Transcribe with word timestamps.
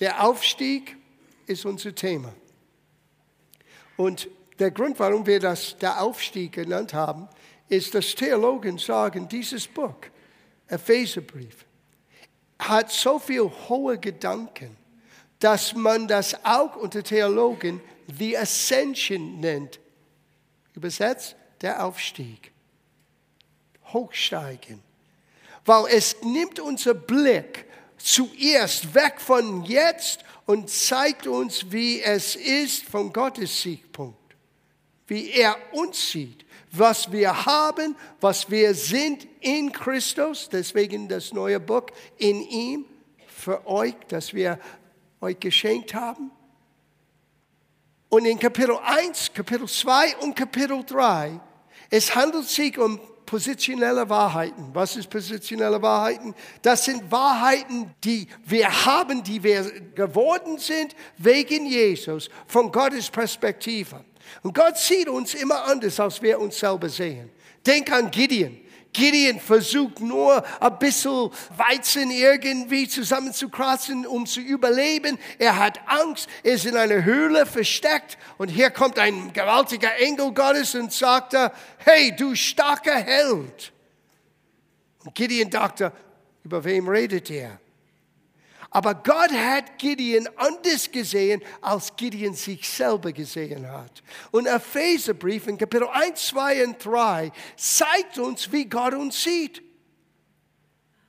Der 0.00 0.24
Aufstieg 0.24 0.96
ist 1.46 1.66
unser 1.66 1.94
Thema. 1.94 2.32
Und 3.96 4.28
der 4.58 4.70
Grund, 4.70 4.98
warum 4.98 5.26
wir 5.26 5.40
das 5.40 5.76
der 5.78 6.00
Aufstieg 6.00 6.52
genannt 6.52 6.94
haben, 6.94 7.28
ist, 7.68 7.94
dass 7.94 8.14
Theologen 8.14 8.78
sagen, 8.78 9.28
dieses 9.28 9.66
Buch, 9.66 9.94
Epheserbrief, 10.68 11.66
hat 12.58 12.90
so 12.90 13.18
viel 13.18 13.50
hohe 13.68 13.98
Gedanken, 13.98 14.76
dass 15.38 15.74
man 15.74 16.08
das 16.08 16.44
auch 16.44 16.76
unter 16.76 17.02
Theologen 17.02 17.80
the 18.18 18.36
Ascension 18.36 19.40
nennt. 19.40 19.80
Übersetzt, 20.74 21.36
der 21.60 21.84
Aufstieg. 21.84 22.52
Hochsteigen. 23.92 24.82
Weil 25.64 25.86
es 25.92 26.22
nimmt 26.22 26.60
unser 26.60 26.94
Blick 26.94 27.66
zuerst 28.02 28.94
weg 28.94 29.20
von 29.20 29.64
jetzt 29.64 30.24
und 30.46 30.68
zeigt 30.68 31.26
uns, 31.26 31.70
wie 31.70 32.02
es 32.02 32.34
ist 32.34 32.84
von 32.84 33.12
Gottes 33.12 33.62
Siegpunkt. 33.62 34.18
Wie 35.06 35.30
er 35.30 35.56
uns 35.72 36.10
sieht, 36.10 36.44
was 36.72 37.10
wir 37.10 37.46
haben, 37.46 37.96
was 38.20 38.50
wir 38.50 38.74
sind 38.74 39.26
in 39.40 39.72
Christus. 39.72 40.48
Deswegen 40.48 41.08
das 41.08 41.32
neue 41.32 41.60
Buch 41.60 41.86
in 42.16 42.42
ihm 42.42 42.84
für 43.26 43.66
euch, 43.66 43.94
das 44.08 44.32
wir 44.32 44.58
euch 45.20 45.38
geschenkt 45.38 45.94
haben. 45.94 46.30
Und 48.08 48.24
in 48.24 48.38
Kapitel 48.38 48.76
1, 48.76 49.32
Kapitel 49.32 49.68
2 49.68 50.16
und 50.16 50.34
Kapitel 50.34 50.84
3, 50.84 51.40
es 51.90 52.14
handelt 52.14 52.48
sich 52.48 52.76
um 52.78 53.00
positionelle 53.30 54.08
Wahrheiten. 54.08 54.70
Was 54.72 54.96
ist 54.96 55.08
positionelle 55.08 55.80
Wahrheiten? 55.80 56.34
Das 56.62 56.84
sind 56.84 57.08
Wahrheiten, 57.12 57.94
die 58.02 58.26
wir 58.44 58.68
haben, 58.84 59.22
die 59.22 59.40
wir 59.40 59.62
geworden 59.94 60.58
sind 60.58 60.96
wegen 61.16 61.64
Jesus, 61.64 62.28
von 62.48 62.72
Gottes 62.72 63.08
Perspektive. 63.08 64.04
Und 64.42 64.52
Gott 64.52 64.76
sieht 64.76 65.08
uns 65.08 65.34
immer 65.34 65.64
anders, 65.64 66.00
als 66.00 66.20
wir 66.20 66.40
uns 66.40 66.58
selber 66.58 66.88
sehen. 66.88 67.30
Denk 67.64 67.92
an 67.92 68.10
Gideon. 68.10 68.58
Gideon 68.92 69.38
versucht 69.38 70.00
nur 70.00 70.44
ein 70.60 70.78
bisschen 70.78 71.30
Weizen 71.56 72.10
irgendwie 72.10 72.88
zusammenzukratzen, 72.88 74.06
um 74.06 74.26
zu 74.26 74.40
überleben. 74.40 75.18
Er 75.38 75.58
hat 75.58 75.80
Angst, 75.86 76.28
er 76.42 76.54
ist 76.54 76.66
in 76.66 76.76
einer 76.76 77.04
Höhle 77.04 77.46
versteckt 77.46 78.18
und 78.38 78.48
hier 78.48 78.70
kommt 78.70 78.98
ein 78.98 79.32
gewaltiger 79.32 79.96
Engel 79.98 80.32
Gottes 80.32 80.74
und 80.74 80.92
sagt, 80.92 81.34
hey, 81.78 82.14
du 82.16 82.34
starker 82.34 82.96
Held. 82.96 83.72
Und 85.04 85.14
Gideon 85.14 85.50
dachte, 85.50 85.92
über 86.42 86.64
wem 86.64 86.88
redet 86.88 87.30
er? 87.30 87.58
Aber 88.70 88.94
Gott 88.94 89.32
hat 89.32 89.78
Gideon 89.78 90.28
anders 90.36 90.90
gesehen, 90.90 91.42
als 91.60 91.94
Gideon 91.96 92.34
sich 92.34 92.68
selber 92.68 93.12
gesehen 93.12 93.70
hat. 93.70 94.02
Und 94.30 94.46
Epheserbrief 94.46 95.48
in 95.48 95.58
Kapitel 95.58 95.88
1, 95.88 96.28
2 96.28 96.64
und 96.66 96.84
3 96.84 97.32
zeigt 97.56 98.18
uns, 98.18 98.52
wie 98.52 98.66
Gott 98.66 98.94
uns 98.94 99.24
sieht. 99.24 99.60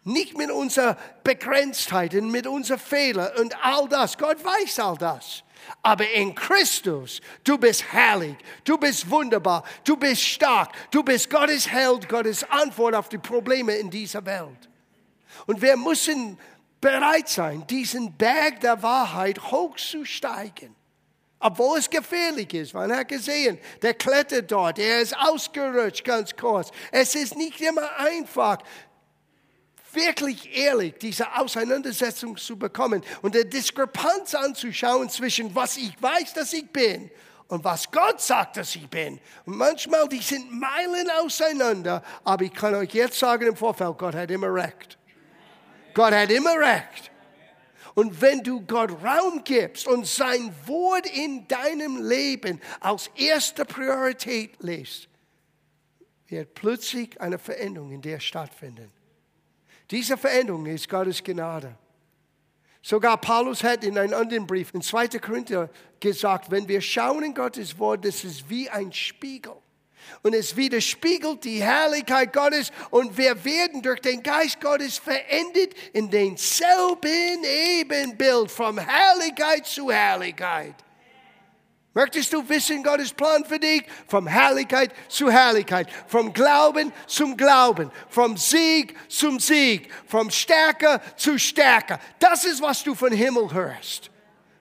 Nicht 0.04 0.36
mit 0.36 0.50
unserer 0.50 0.98
Begrenztheit 1.24 2.16
und 2.16 2.32
mit 2.32 2.48
unseren 2.48 2.80
Fehlern 2.80 3.30
und 3.40 3.56
all 3.64 3.88
das. 3.88 4.18
Gott 4.18 4.44
weiß 4.44 4.80
all 4.80 4.98
das. 4.98 5.44
Aber 5.84 6.10
in 6.10 6.34
Christus, 6.34 7.22
du 7.44 7.60
bist 7.60 7.84
herrlich, 7.94 8.36
du 8.64 8.80
bist 8.80 9.08
wunderbar, 9.08 9.64
du 9.84 9.96
bist 9.96 10.24
stark, 10.24 10.72
du 10.90 11.04
bist 11.04 11.30
Gottes 11.30 11.70
Held, 11.70 12.10
Gottes 12.10 12.44
Antwort 12.50 12.96
auf 12.96 13.10
die 13.10 13.20
Probleme 13.20 13.76
in 13.76 13.92
dieser 13.92 14.26
Welt. 14.26 14.70
Und 15.46 15.62
wir 15.62 15.78
müssen 15.78 16.40
bereit 16.82 17.30
sein, 17.30 17.66
diesen 17.68 18.18
Berg 18.18 18.60
der 18.60 18.82
Wahrheit 18.82 19.52
hochzusteigen. 19.52 20.76
Obwohl 21.40 21.80
es 21.80 21.90
gefährlich 21.90 22.54
ist. 22.54 22.74
Man 22.74 22.96
hat 22.96 23.08
gesehen, 23.08 23.58
der 23.82 23.94
klettert 23.96 24.52
dort, 24.52 24.78
er 24.78 25.02
ist 25.02 25.18
ausgerutscht 25.18 26.04
ganz 26.04 26.36
kurz. 26.36 26.70
Es 26.92 27.16
ist 27.16 27.36
nicht 27.36 27.60
immer 27.62 27.98
einfach, 27.98 28.60
wirklich 29.94 30.56
ehrlich 30.56 30.96
diese 31.02 31.36
Auseinandersetzung 31.36 32.38
zu 32.38 32.58
bekommen 32.58 33.04
und 33.22 33.36
die 33.36 33.48
Diskrepanz 33.48 34.36
anzuschauen 34.36 35.10
zwischen 35.10 35.54
was 35.56 35.78
ich 35.78 36.02
weiß, 36.02 36.34
dass 36.34 36.54
ich 36.54 36.70
bin 36.70 37.10
und 37.48 37.64
was 37.64 37.92
Gott 37.92 38.22
sagt, 38.22 38.58
dass 38.58 38.76
ich 38.76 38.90
bin. 38.90 39.20
Und 39.46 39.58
manchmal, 39.58 40.08
die 40.08 40.22
sind 40.22 40.52
Meilen 40.52 41.10
auseinander, 41.22 42.04
aber 42.24 42.46
ich 42.46 42.54
kann 42.54 42.74
euch 42.76 42.94
jetzt 42.94 43.20
sagen 43.20 43.48
im 43.48 43.56
Vorfeld, 43.56 43.98
Gott 43.98 44.16
hat 44.16 44.32
immer 44.32 44.54
recht. 44.54 44.98
Gott 45.94 46.14
hat 46.14 46.32
immer 46.32 46.58
recht. 46.58 47.12
Und 47.94 48.22
wenn 48.22 48.42
du 48.42 48.62
Gott 48.62 48.92
Raum 49.04 49.44
gibst 49.44 49.88
und 49.88 50.08
sein 50.08 50.54
Wort 50.66 51.06
in 51.08 51.48
deinem 51.48 52.02
Leben 52.08 52.62
als 52.80 53.10
erste 53.16 53.66
Priorität 53.66 54.62
lässt, 54.62 55.10
wird 56.28 56.54
plötzlich 56.54 57.20
eine 57.20 57.38
Veränderung 57.38 57.92
in 57.92 58.02
dir 58.02 58.20
stattfinden. 58.20 58.92
Diese 59.90 60.16
Veränderung 60.16 60.66
ist 60.68 60.88
Gottes 60.88 61.22
Gnade. 61.22 61.78
Sogar 62.82 63.18
Paulus 63.18 63.64
hat 63.64 63.84
in 63.84 63.98
einem 63.98 64.14
anderen 64.14 64.48
Brief, 64.48 64.74
in 64.74 64.82
2. 64.82 65.20
Korinther, 65.20 65.70
gesagt, 66.00 66.50
wenn 66.50 66.68
wir 66.68 66.82
schauen 66.82 67.24
in 67.24 67.34
Gottes 67.34 67.78
Wort, 67.78 68.06
das 68.06 68.24
ist 68.24 68.50
wie 68.50 68.70
ein 68.70 68.92
Spiegel 68.94 69.58
und 70.24 70.34
es 70.34 70.56
widerspiegelt 70.56 71.44
die 71.44 71.62
Herrlichkeit 71.62 72.34
Gottes 72.34 72.72
und 72.90 73.18
wir 73.18 73.44
werden 73.44 73.82
durch 73.82 74.02
den 74.02 74.22
Geist 74.22 74.62
Gottes 74.62 74.98
verendet 74.98 75.74
in 75.94 76.10
denselben 76.10 77.44
Ebenbild 77.44 78.52
von 78.52 78.78
Herrlichkeit 78.78 79.66
zu 79.66 79.92
Herrlichkeit. 79.92 80.76
Möchtest 81.94 82.32
du 82.32 82.48
wissen, 82.48 82.84
Gottes 82.84 83.12
Plan 83.12 83.44
für 83.44 83.60
dich? 83.60 83.84
Vom 84.08 84.26
Herrlichkeit 84.26 84.94
zu 85.10 85.30
Herrlichkeit, 85.30 85.90
vom 86.08 86.32
Glauben 86.32 86.94
zum 87.06 87.36
Glauben, 87.36 87.92
vom 88.08 88.38
Sieg 88.38 88.96
zum 89.10 89.40
Sieg, 89.40 89.90
vom 90.08 90.30
Stärker 90.30 91.02
zu 91.18 91.38
Stärker. 91.38 92.00
Das 92.18 92.46
ist, 92.46 92.62
was 92.62 92.82
du 92.84 92.96
von 92.96 93.12
Himmel 93.12 93.52
hörst 93.52 94.11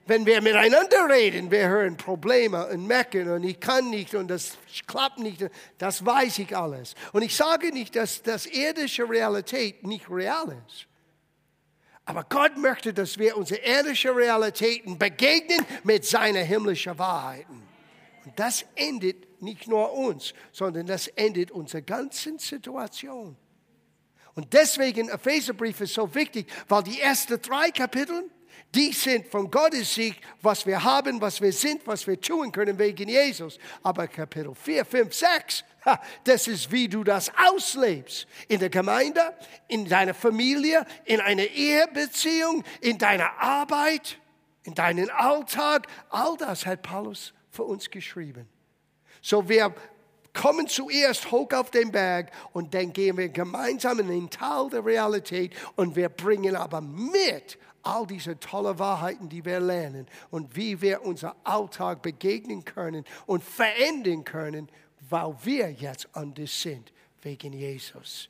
wenn 0.07 0.25
wir 0.25 0.41
miteinander 0.41 1.07
reden, 1.09 1.51
wir 1.51 1.67
hören 1.67 1.95
Probleme 1.95 2.67
und 2.67 2.87
meckern 2.87 3.29
und 3.29 3.43
ich 3.43 3.59
kann 3.59 3.89
nicht 3.89 4.15
und 4.15 4.27
das 4.27 4.57
klappt 4.87 5.19
nicht, 5.19 5.45
das 5.77 6.05
weiß 6.05 6.39
ich 6.39 6.55
alles. 6.55 6.95
Und 7.13 7.21
ich 7.21 7.35
sage 7.35 7.71
nicht, 7.71 7.95
dass 7.95 8.21
das 8.23 8.45
irdische 8.45 9.07
Realität 9.07 9.85
nicht 9.85 10.09
real 10.09 10.57
ist. 10.67 10.87
Aber 12.05 12.23
Gott 12.23 12.57
möchte, 12.57 12.93
dass 12.93 13.17
wir 13.17 13.37
unsere 13.37 13.61
irdischen 13.61 14.11
Realitäten 14.11 14.97
begegnen 14.97 15.65
mit 15.83 16.03
seiner 16.03 16.41
himmlischen 16.41 16.97
Wahrheiten. 16.97 17.61
Und 18.25 18.39
das 18.39 18.65
endet 18.75 19.41
nicht 19.41 19.67
nur 19.67 19.93
uns, 19.93 20.33
sondern 20.51 20.87
das 20.87 21.07
endet 21.07 21.51
unsere 21.51 21.83
ganzen 21.83 22.39
Situation. 22.39 23.37
Und 24.33 24.53
deswegen 24.53 25.09
Epheserbrief 25.09 25.81
ist 25.81 25.93
so 25.93 26.13
wichtig, 26.15 26.47
weil 26.67 26.83
die 26.83 26.99
ersten 26.99 27.41
drei 27.41 27.69
Kapitel 27.71 28.29
die 28.73 28.93
sind 28.93 29.27
von 29.27 29.51
Gottes 29.51 29.95
Sieg, 29.95 30.15
was 30.41 30.65
wir 30.65 30.81
haben, 30.83 31.19
was 31.19 31.41
wir 31.41 31.51
sind, 31.51 31.85
was 31.85 32.07
wir 32.07 32.19
tun 32.19 32.51
können 32.51 32.77
wegen 32.79 33.09
Jesus. 33.09 33.57
Aber 33.83 34.07
Kapitel 34.07 34.55
4, 34.55 34.85
5, 34.85 35.13
6, 35.13 35.63
das 36.23 36.47
ist, 36.47 36.71
wie 36.71 36.87
du 36.87 37.03
das 37.03 37.31
auslebst. 37.35 38.27
In 38.47 38.59
der 38.59 38.69
Gemeinde, 38.69 39.35
in 39.67 39.87
deiner 39.87 40.13
Familie, 40.13 40.85
in 41.05 41.19
einer 41.19 41.43
Ehebeziehung, 41.43 42.63
in 42.79 42.97
deiner 42.97 43.39
Arbeit, 43.39 44.17
in 44.63 44.73
deinem 44.73 45.09
Alltag. 45.09 45.87
All 46.09 46.37
das 46.37 46.65
hat 46.65 46.81
Paulus 46.81 47.33
für 47.49 47.63
uns 47.63 47.89
geschrieben. 47.89 48.47
So 49.21 49.49
wir 49.49 49.75
kommen 50.33 50.67
zuerst 50.67 51.31
hoch 51.31 51.51
auf 51.53 51.71
den 51.71 51.91
Berg 51.91 52.31
und 52.53 52.73
dann 52.73 52.93
gehen 52.93 53.17
wir 53.17 53.29
gemeinsam 53.29 53.99
in 53.99 54.07
den 54.07 54.29
Tal 54.29 54.69
der 54.69 54.85
Realität 54.85 55.53
und 55.75 55.95
wir 55.95 56.09
bringen 56.09 56.55
aber 56.55 56.81
mit 56.81 57.57
all 57.83 58.05
diese 58.05 58.39
tolle 58.39 58.77
Wahrheiten, 58.79 59.27
die 59.27 59.43
wir 59.43 59.59
lernen 59.59 60.07
und 60.29 60.55
wie 60.55 60.81
wir 60.81 61.03
unser 61.03 61.35
Alltag 61.43 62.01
begegnen 62.01 62.63
können 62.63 63.05
und 63.25 63.43
verändern 63.43 64.23
können, 64.23 64.69
weil 65.09 65.35
wir 65.43 65.71
jetzt 65.71 66.07
anders 66.13 66.61
sind 66.61 66.91
wegen 67.21 67.53
Jesus. 67.53 68.29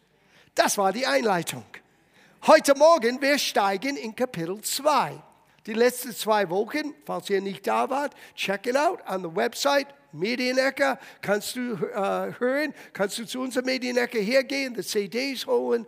Das 0.56 0.78
war 0.78 0.92
die 0.92 1.06
Einleitung. 1.06 1.66
Heute 2.48 2.76
Morgen, 2.76 3.22
wir 3.22 3.38
steigen 3.38 3.98
in 3.98 4.16
Kapitel 4.16 4.60
2. 4.62 5.22
Die 5.68 5.74
letzten 5.74 6.12
zwei 6.12 6.50
Wochen, 6.50 6.96
falls 7.06 7.30
ihr 7.30 7.40
nicht 7.40 7.68
da 7.68 7.90
wart, 7.90 8.16
check 8.36 8.66
it 8.66 8.76
out 8.76 9.00
on 9.08 9.22
the 9.22 9.36
website 9.36 9.88
Medienecker. 10.12 11.00
Kannst 11.22 11.56
du 11.56 11.74
äh, 11.74 12.34
hören, 12.40 12.74
kannst 12.94 13.18
du 13.18 13.26
zu 13.26 13.40
unserer 13.42 13.64
Medienecker 13.64 14.20
hergehen, 14.20 14.74
die 14.74 14.84
CDs 14.84 15.46
holen 15.46 15.86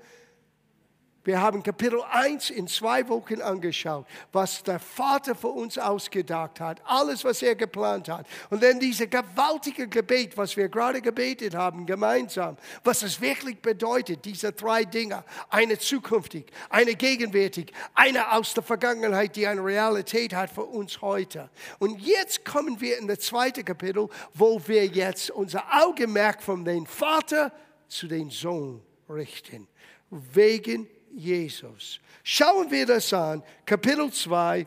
Wir 1.26 1.40
haben 1.40 1.64
Kapitel 1.64 2.02
1 2.12 2.50
in 2.50 2.68
zwei 2.68 3.08
Wochen 3.08 3.42
angeschaut, 3.42 4.06
was 4.34 4.62
der 4.62 4.80
Vater 4.80 5.36
für 5.36 5.48
uns 5.48 5.78
ausgedacht 5.78 6.60
hat, 6.60 6.82
alles, 6.84 7.24
was 7.24 7.42
er 7.42 7.56
geplant 7.56 8.10
hat. 8.10 8.28
Und 8.50 8.62
dann 8.62 8.78
diese 8.78 9.08
gewaltige 9.08 9.88
Gebet, 9.88 10.36
was 10.36 10.58
wir 10.58 10.68
gerade 10.68 11.02
gebetet 11.02 11.56
haben, 11.56 11.86
gemeinsam, 11.86 12.58
was 12.84 13.04
es 13.04 13.22
wirklich 13.22 13.62
bedeutet, 13.62 14.26
diese 14.26 14.52
drei 14.52 14.84
Dinge, 14.84 15.24
eine 15.50 15.80
zukünftig, 15.80 16.52
eine 16.70 16.94
gegenwärtig, 16.94 17.72
eine 17.96 18.34
aus 18.34 18.54
der 18.54 18.64
Vergangenheit, 18.64 19.38
die 19.38 19.48
eine 19.48 19.64
Realität 19.64 20.36
hat 20.36 20.50
für 20.50 20.66
uns 20.66 21.02
heute. 21.02 21.50
Und 21.80 22.02
jetzt 22.02 22.44
kommen 22.44 22.82
wir 22.82 22.98
in 23.00 23.08
das 23.08 23.20
zweite 23.20 23.64
Kapitel, 23.64 24.10
wo 24.34 24.62
wir 24.68 24.86
jetzt 24.88 25.32
unser 25.32 25.64
Augenmerk 25.72 26.44
von 26.44 26.66
dem 26.66 26.86
Vater 26.86 27.54
zu 27.88 28.08
den 28.08 28.30
Sohn 28.30 28.82
richten. 29.08 29.70
Wegen 30.10 30.88
Jesus. 31.14 32.00
Schauen 32.24 32.70
wir 32.72 32.86
das 32.86 33.14
an, 33.14 33.44
Kapitel 33.66 34.12
2, 34.12 34.66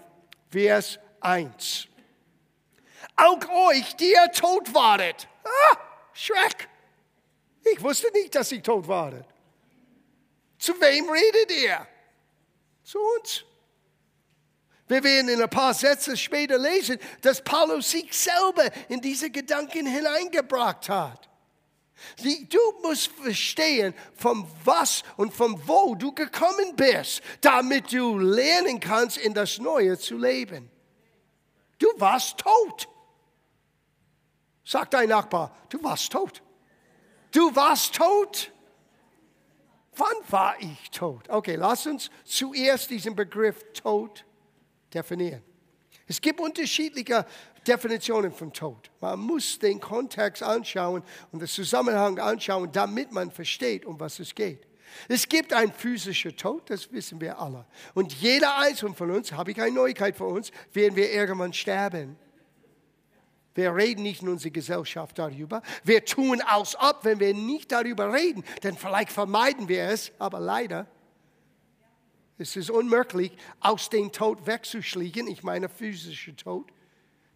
Vers 0.51 0.99
1. 1.21 1.89
Auch 3.17 3.49
euch, 3.71 3.97
die 3.97 4.13
ihr 4.13 4.31
tot 4.33 4.73
waret. 4.73 5.29
Ah, 5.45 5.77
Schreck. 6.13 6.69
Ich 7.65 7.83
wusste 7.83 8.11
nicht, 8.13 8.35
dass 8.35 8.49
sie 8.49 8.61
tot 8.61 8.87
waren. 8.87 9.25
Zu 10.59 10.81
wem 10.81 11.09
redet 11.09 11.51
ihr? 11.63 11.87
Zu 12.85 12.99
uns. 13.17 13.45
Wir 14.89 15.03
werden 15.03 15.29
in 15.29 15.43
ein 15.43 15.51
paar 15.51 15.75
Sätze 15.75 16.17
später 16.17 16.59
lesen, 16.59 16.99
dass 17.23 17.43
Paulus 17.43 17.91
sich 17.91 18.13
selber 18.17 18.71
in 18.89 19.01
diese 19.01 19.31
Gedanken 19.31 19.87
hineingebracht 19.87 20.89
hat. 20.89 21.29
Du 22.51 22.59
musst 22.83 23.09
verstehen, 23.09 23.95
von 24.15 24.47
was 24.65 25.03
und 25.17 25.33
von 25.33 25.61
wo 25.67 25.95
du 25.95 26.13
gekommen 26.13 26.77
bist, 26.77 27.23
damit 27.41 27.93
du 27.93 28.19
lernen 28.19 28.81
kannst, 28.81 29.17
in 29.17 29.35
das 29.35 29.59
Neue 29.59 29.99
zu 29.99 30.17
leben. 30.17 30.71
Du 31.79 31.89
warst 31.97 32.39
tot. 32.39 32.89
Sag 34.65 34.91
dein 34.91 35.09
Nachbar, 35.09 35.57
du 35.69 35.83
warst 35.83 36.11
tot. 36.13 36.43
Du 37.33 37.55
warst 37.55 37.95
tot. 37.95 38.51
Wann 39.95 40.17
war 40.29 40.57
ich 40.61 40.91
tot? 40.91 41.29
Okay, 41.29 41.57
lass 41.57 41.87
uns 41.87 42.11
zuerst 42.25 42.91
diesen 42.91 43.17
Begriff 43.17 43.65
tot 43.73 44.25
definieren. 44.93 45.43
Es 46.07 46.21
gibt 46.21 46.41
unterschiedliche 46.41 47.27
Definitionen 47.67 48.33
von 48.33 48.53
Tod. 48.53 48.91
Man 49.01 49.21
muss 49.21 49.59
den 49.59 49.81
Kontext 49.81 50.43
anschauen 50.43 51.03
und 51.33 51.41
den 51.41 51.49
Zusammenhang 51.49 52.19
anschauen, 52.19 52.71
damit 52.73 53.13
man 53.13 53.31
versteht, 53.31 53.85
um 53.85 53.99
was 53.99 54.19
es 54.19 54.35
geht. 54.35 54.67
Es 55.09 55.29
gibt 55.29 55.53
einen 55.53 55.73
physischen 55.73 56.37
Tod, 56.37 56.71
das 56.71 56.91
wissen 56.93 57.21
wir 57.21 57.39
alle. 57.39 57.67
Und 57.95 58.13
jeder 58.15 58.59
einzelne 58.59 58.95
von 58.95 59.11
uns, 59.11 59.33
habe 59.33 59.51
ich 59.51 59.61
eine 59.61 59.75
Neuigkeit 59.75 60.17
für 60.17 60.25
uns, 60.25 60.51
werden 60.73 60.97
wir 60.97 61.13
irgendwann 61.13 61.53
sterben. 61.53 62.17
Wir 63.55 63.75
reden 63.75 64.03
nicht 64.03 64.23
in 64.23 64.29
unserer 64.29 64.51
Gesellschaft 64.51 65.19
darüber. 65.19 65.63
Wir 65.83 66.05
tun 66.05 66.43
aus 66.43 66.77
ob, 66.77 67.05
wenn 67.05 67.21
wir 67.21 67.33
nicht 67.33 67.73
darüber 67.73 68.13
reden, 68.13 68.45
denn 68.63 68.77
vielleicht 68.77 69.11
vermeiden 69.11 69.69
wir 69.69 69.85
es, 69.85 70.13
aber 70.19 70.41
leider. 70.41 70.87
Es 72.39 72.55
ist 72.55 72.71
unmöglich, 72.71 73.33
aus 73.61 73.89
dem 73.89 74.13
Tod 74.13 74.47
wegzuschliegen, 74.47 75.27
ich 75.27 75.43
meine 75.43 75.71
physischer 75.71 76.37
Tod. 76.37 76.71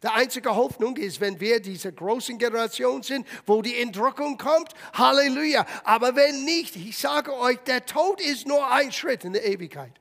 Die 0.02 0.08
einzige 0.08 0.56
Hoffnung 0.56 0.96
ist, 0.96 1.20
wenn 1.20 1.40
wir 1.40 1.60
diese 1.60 1.92
großen 1.92 2.38
Generation 2.38 3.02
sind, 3.02 3.26
wo 3.44 3.60
die 3.60 3.76
Entrückung 3.80 4.38
kommt. 4.38 4.72
Halleluja. 4.94 5.66
Aber 5.84 6.16
wenn 6.16 6.44
nicht, 6.44 6.74
ich 6.76 6.96
sage 6.96 7.36
euch, 7.36 7.58
der 7.66 7.84
Tod 7.84 8.20
ist 8.20 8.46
nur 8.46 8.70
ein 8.70 8.92
Schritt 8.92 9.24
in 9.24 9.34
der 9.34 9.44
Ewigkeit. 9.44 9.92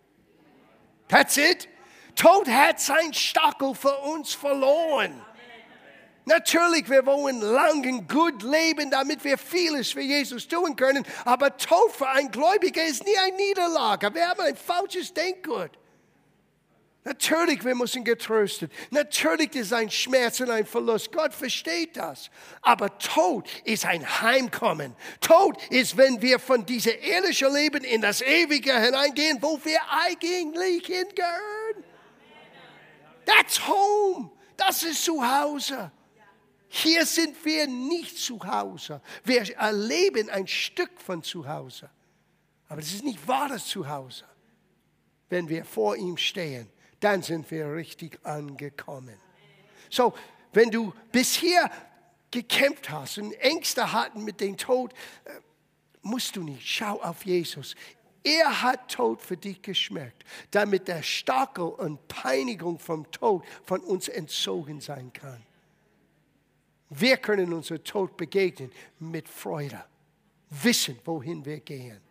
That's 1.09 1.35
it. 1.35 1.67
Tod 2.15 2.47
hat 2.47 2.79
sein 2.79 3.13
Stachel 3.13 3.75
für 3.75 3.97
uns 3.97 4.33
verloren. 4.33 5.21
Natürlich, 6.25 6.89
wir 6.89 7.05
wollen 7.05 7.41
lang 7.41 7.83
und 7.83 8.07
gut 8.07 8.43
leben, 8.43 8.91
damit 8.91 9.23
wir 9.23 9.37
vieles 9.37 9.91
für 9.91 10.01
Jesus 10.01 10.47
tun 10.47 10.75
können. 10.75 11.05
Aber 11.25 11.57
Tod 11.57 11.91
für 11.91 12.07
einen 12.07 12.29
Gläubiger 12.29 12.83
ist 12.83 13.03
nie 13.03 13.17
eine 13.17 13.35
Niederlage. 13.35 14.13
Wir 14.13 14.29
haben 14.29 14.41
ein 14.41 14.55
falsches 14.55 15.13
Denkgut. 15.13 15.71
Natürlich, 17.05 17.63
wir 17.63 17.75
müssen 17.75 18.03
getröstet. 18.03 18.71
Natürlich 18.91 19.55
ist 19.55 19.71
ein 19.71 19.89
Schmerz 19.89 20.41
und 20.41 20.49
ein 20.49 20.65
Verlust. 20.65 21.11
Gott 21.11 21.33
versteht 21.33 21.95
das. 21.95 22.29
Aber 22.61 22.97
Tod 22.99 23.47
ist 23.63 23.85
ein 23.85 24.05
Heimkommen. 24.21 24.93
Tod 25.21 25.57
ist, 25.69 25.95
wenn 25.95 26.21
wir 26.21 26.39
von 26.39 26.65
diesem 26.65 26.93
irdischen 27.01 27.53
Leben 27.53 27.85
in 27.85 28.01
das 28.01 28.21
Ewige 28.21 28.77
hineingehen, 28.77 29.41
wo 29.41 29.59
wir 29.63 29.79
eigentlich 29.89 30.85
hingehören. 30.85 31.83
That's 33.25 33.65
home. 33.65 34.31
Das 34.57 34.83
ist 34.83 35.05
zu 35.05 35.23
Hause. 35.23 35.91
Hier 36.67 37.05
sind 37.05 37.43
wir 37.45 37.65
nicht 37.65 38.17
zu 38.17 38.39
Hause. 38.43 39.01
Wir 39.23 39.57
erleben 39.57 40.29
ein 40.29 40.47
Stück 40.47 40.91
von 40.99 41.23
zu 41.23 41.47
Hause. 41.47 41.89
Aber 42.67 42.81
es 42.81 42.93
ist 42.93 43.05
nicht 43.05 43.25
wahres 43.25 43.65
Zuhause, 43.65 44.25
wenn 45.29 45.47
wir 45.47 45.63
vor 45.63 45.95
ihm 45.95 46.17
stehen 46.17 46.69
dann 46.99 47.21
sind 47.23 47.49
wir 47.51 47.73
richtig 47.73 48.19
angekommen. 48.23 49.15
So, 49.89 50.13
wenn 50.53 50.69
du 50.69 50.93
bisher 51.11 51.71
gekämpft 52.31 52.89
hast 52.89 53.17
und 53.17 53.33
Ängste 53.33 53.91
hatten 53.91 54.23
mit 54.23 54.39
dem 54.41 54.57
Tod, 54.57 54.93
äh, 55.25 55.31
musst 56.01 56.35
du 56.35 56.43
nicht. 56.43 56.67
Schau 56.67 57.01
auf 57.01 57.25
Jesus. 57.25 57.75
Er 58.23 58.61
hat 58.61 58.91
Tod 58.91 59.21
für 59.21 59.37
dich 59.37 59.61
geschmeckt, 59.61 60.23
damit 60.51 60.87
der 60.87 61.01
Stachel 61.03 61.69
und 61.69 62.07
Peinigung 62.07 62.77
vom 62.77 63.09
Tod 63.11 63.43
von 63.63 63.79
uns 63.81 64.07
entzogen 64.07 64.81
sein 64.81 65.11
kann. 65.13 65.43
Wir 66.89 67.17
können 67.17 67.53
unser 67.53 67.83
Tod 67.83 68.17
begegnen 68.17 68.71
mit 68.99 69.29
Freude, 69.29 69.85
wissen, 70.49 70.99
wohin 71.05 71.45
wir 71.45 71.59
gehen. 71.59 72.01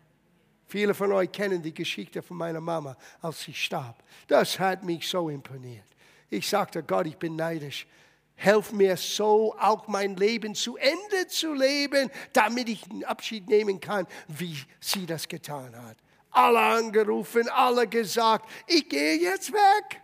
Viele 0.69 0.93
von 0.93 1.11
euch 1.11 1.31
kennen 1.31 1.63
die 1.63 1.73
Geschichte 1.73 2.21
von 2.21 2.37
meiner 2.37 2.61
Mama, 2.61 2.95
als 3.23 3.41
sie 3.41 3.55
starb. 3.55 4.03
Das 4.27 4.59
hat 4.59 4.83
mich 4.83 5.07
so 5.07 5.27
imponiert. 5.27 5.87
Ich 6.29 6.47
sagte, 6.47 6.83
Gott, 6.83 7.07
ich 7.07 7.17
bin 7.17 7.35
neidisch. 7.35 7.87
Helf 8.35 8.71
mir 8.71 8.95
so, 8.95 9.55
auch 9.59 9.87
mein 9.87 10.15
Leben 10.15 10.53
zu 10.53 10.77
Ende 10.77 11.27
zu 11.27 11.55
leben, 11.55 12.11
damit 12.33 12.69
ich 12.69 12.87
einen 12.87 13.03
Abschied 13.03 13.49
nehmen 13.49 13.79
kann, 13.79 14.05
wie 14.27 14.55
sie 14.79 15.07
das 15.07 15.27
getan 15.27 15.75
hat. 15.75 15.97
Alle 16.29 16.59
angerufen, 16.59 17.49
alle 17.49 17.87
gesagt, 17.87 18.47
ich 18.67 18.87
gehe 18.87 19.17
jetzt 19.17 19.51
weg. 19.51 20.01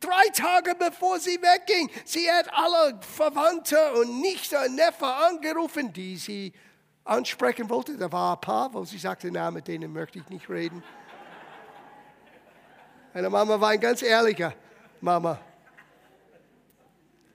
Drei 0.00 0.28
Tage 0.34 0.74
bevor 0.74 1.18
sie 1.18 1.40
wegging, 1.40 1.90
sie 2.04 2.30
hat 2.30 2.52
alle 2.52 3.00
Verwandte 3.00 3.94
und 3.94 4.20
Nichte 4.20 4.58
und 4.58 4.74
Neffe 4.74 5.06
angerufen, 5.06 5.94
die 5.94 6.18
sie 6.18 6.52
ansprechen 7.06 7.70
wollte. 7.70 7.96
Da 7.96 8.10
war 8.10 8.34
ein 8.36 8.40
paar, 8.40 8.74
wo 8.74 8.84
sie 8.84 8.98
sagte, 8.98 9.30
na, 9.30 9.50
mit 9.50 9.68
denen 9.68 9.92
möchte 9.92 10.18
ich 10.18 10.28
nicht 10.28 10.48
reden. 10.50 10.82
Meine 13.14 13.30
Mama 13.30 13.60
war 13.60 13.70
ein 13.70 13.80
ganz 13.80 14.02
ehrlicher 14.02 14.52
Mama. 15.00 15.40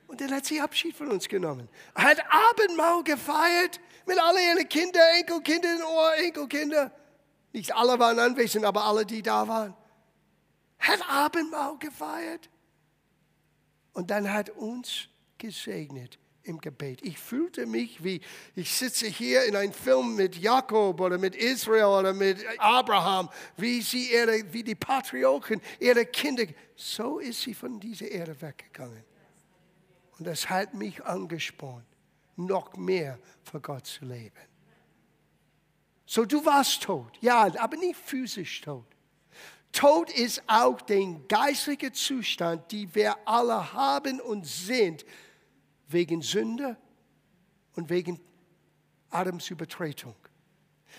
Und 0.07 0.19
dann 0.19 0.31
hat 0.31 0.45
sie 0.45 0.59
Abschied 0.59 0.95
von 0.95 1.07
uns 1.07 1.27
genommen. 1.27 1.69
Hat 1.95 2.21
Abendmahl 2.29 3.03
gefeiert 3.03 3.79
mit 4.05 4.19
all 4.19 4.35
ihren 4.37 4.67
Kindern, 4.67 5.01
Enkelkinder 5.17 5.69
und 5.87 6.23
Enkelkinder. 6.25 6.91
Nicht 7.53 7.73
alle 7.73 7.97
waren 7.97 8.19
anwesend, 8.19 8.65
aber 8.65 8.83
alle, 8.83 9.05
die 9.05 9.21
da 9.21 9.47
waren. 9.47 9.73
Hat 10.79 10.99
Abendmahl 11.09 11.77
gefeiert. 11.79 12.49
Und 13.93 14.11
dann 14.11 14.31
hat 14.31 14.49
uns 14.51 15.07
gesegnet 15.37 16.19
im 16.43 16.59
Gebet. 16.59 16.99
Ich 17.03 17.17
fühlte 17.17 17.65
mich 17.65 18.03
wie, 18.03 18.21
ich 18.55 18.73
sitze 18.73 19.07
hier 19.07 19.45
in 19.45 19.55
einem 19.55 19.73
Film 19.73 20.15
mit 20.15 20.37
Jakob 20.37 20.99
oder 20.99 21.17
mit 21.17 21.35
Israel 21.35 21.99
oder 21.99 22.13
mit 22.13 22.43
Abraham, 22.57 23.29
wie 23.57 23.81
sie 23.81 24.11
ihre, 24.11 24.51
wie 24.51 24.63
die 24.63 24.75
Patrioten 24.75 25.61
ihre 25.79 26.05
Kinder, 26.05 26.45
so 26.75 27.19
ist 27.19 27.41
sie 27.41 27.53
von 27.53 27.79
dieser 27.79 28.09
Erde 28.09 28.39
weggegangen. 28.41 29.03
Und 30.17 30.27
das 30.27 30.49
hat 30.49 30.73
mich 30.73 31.03
angespornt, 31.03 31.85
noch 32.35 32.75
mehr 32.75 33.19
für 33.43 33.59
Gott 33.59 33.85
zu 33.85 34.05
leben. 34.05 34.37
So, 36.05 36.25
du 36.25 36.45
warst 36.45 36.83
tot, 36.83 37.17
ja, 37.21 37.51
aber 37.57 37.77
nicht 37.77 37.97
physisch 37.97 38.61
tot. 38.61 38.85
Tod 39.71 40.11
ist 40.11 40.43
auch 40.47 40.81
der 40.81 41.05
geistliche 41.29 41.93
Zustand, 41.93 42.71
den 42.71 42.93
wir 42.93 43.15
alle 43.25 43.71
haben 43.73 44.19
und 44.19 44.45
sind, 44.45 45.05
wegen 45.93 46.21
Sünde 46.21 46.77
und 47.75 47.89
wegen 47.89 48.19
Adams 49.09 49.49
Übertretung. 49.49 50.15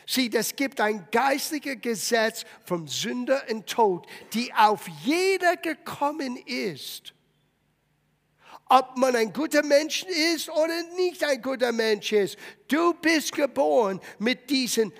Sieh, 0.06 0.30
es 0.34 0.56
gibt 0.56 0.80
ein 0.80 1.06
geistliches 1.10 1.80
Gesetz 1.80 2.44
vom 2.64 2.88
Sünder 2.88 3.42
und 3.50 3.66
Tod, 3.66 4.06
die 4.32 4.52
auf 4.54 4.88
jeder 5.04 5.56
gekommen 5.56 6.36
ist. 6.36 7.14
Ob 8.66 8.96
man 8.96 9.14
ein 9.16 9.32
guter 9.32 9.62
Mensch 9.62 10.04
ist 10.04 10.48
oder 10.48 10.82
nicht 10.96 11.22
ein 11.24 11.42
guter 11.42 11.72
Mensch 11.72 12.12
ist. 12.12 12.38
Du 12.68 12.94
bist 12.94 13.32
geboren 13.32 14.00
mit 14.18 14.48
diesem 14.48 14.92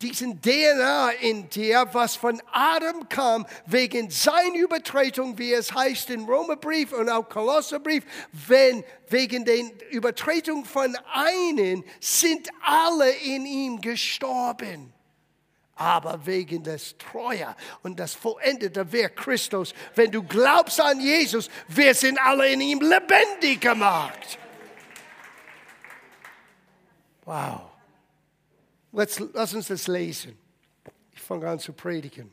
diesen 0.00 0.40
DNA 0.40 1.10
in 1.20 1.50
dir, 1.50 1.88
was 1.92 2.14
von 2.14 2.40
Adam 2.52 3.08
kam, 3.08 3.46
wegen 3.66 4.10
seiner 4.10 4.56
Übertretung, 4.56 5.38
wie 5.38 5.52
es 5.52 5.74
heißt 5.74 6.10
im 6.10 6.24
Römerbrief 6.24 6.92
und 6.92 7.08
auch 7.08 7.28
Kolosserbrief, 7.28 8.04
wenn 8.32 8.84
wegen 9.08 9.44
der 9.44 9.64
Übertretung 9.90 10.64
von 10.64 10.96
einen 11.12 11.84
sind 12.00 12.48
alle 12.62 13.10
in 13.10 13.44
ihm 13.44 13.80
gestorben. 13.80 14.92
Aber 15.74 16.26
wegen 16.26 16.64
des 16.64 16.96
Treue 16.98 17.54
und 17.82 18.00
das 18.00 18.14
vollendete 18.14 18.90
Werk 18.92 19.16
Christus, 19.16 19.74
wenn 19.94 20.10
du 20.10 20.22
glaubst 20.22 20.80
an 20.80 21.00
Jesus, 21.00 21.48
wir 21.68 21.94
sind 21.94 22.20
alle 22.20 22.52
in 22.52 22.60
ihm 22.60 22.80
lebendig 22.80 23.60
gemacht. 23.60 24.38
Wow. 27.24 27.67
Let's, 28.92 29.20
lass 29.32 29.54
uns 29.54 29.68
das 29.68 29.86
lesen. 29.86 30.36
Ich 31.12 31.20
fange 31.20 31.48
an 31.48 31.58
zu 31.58 31.72
predigen. 31.72 32.32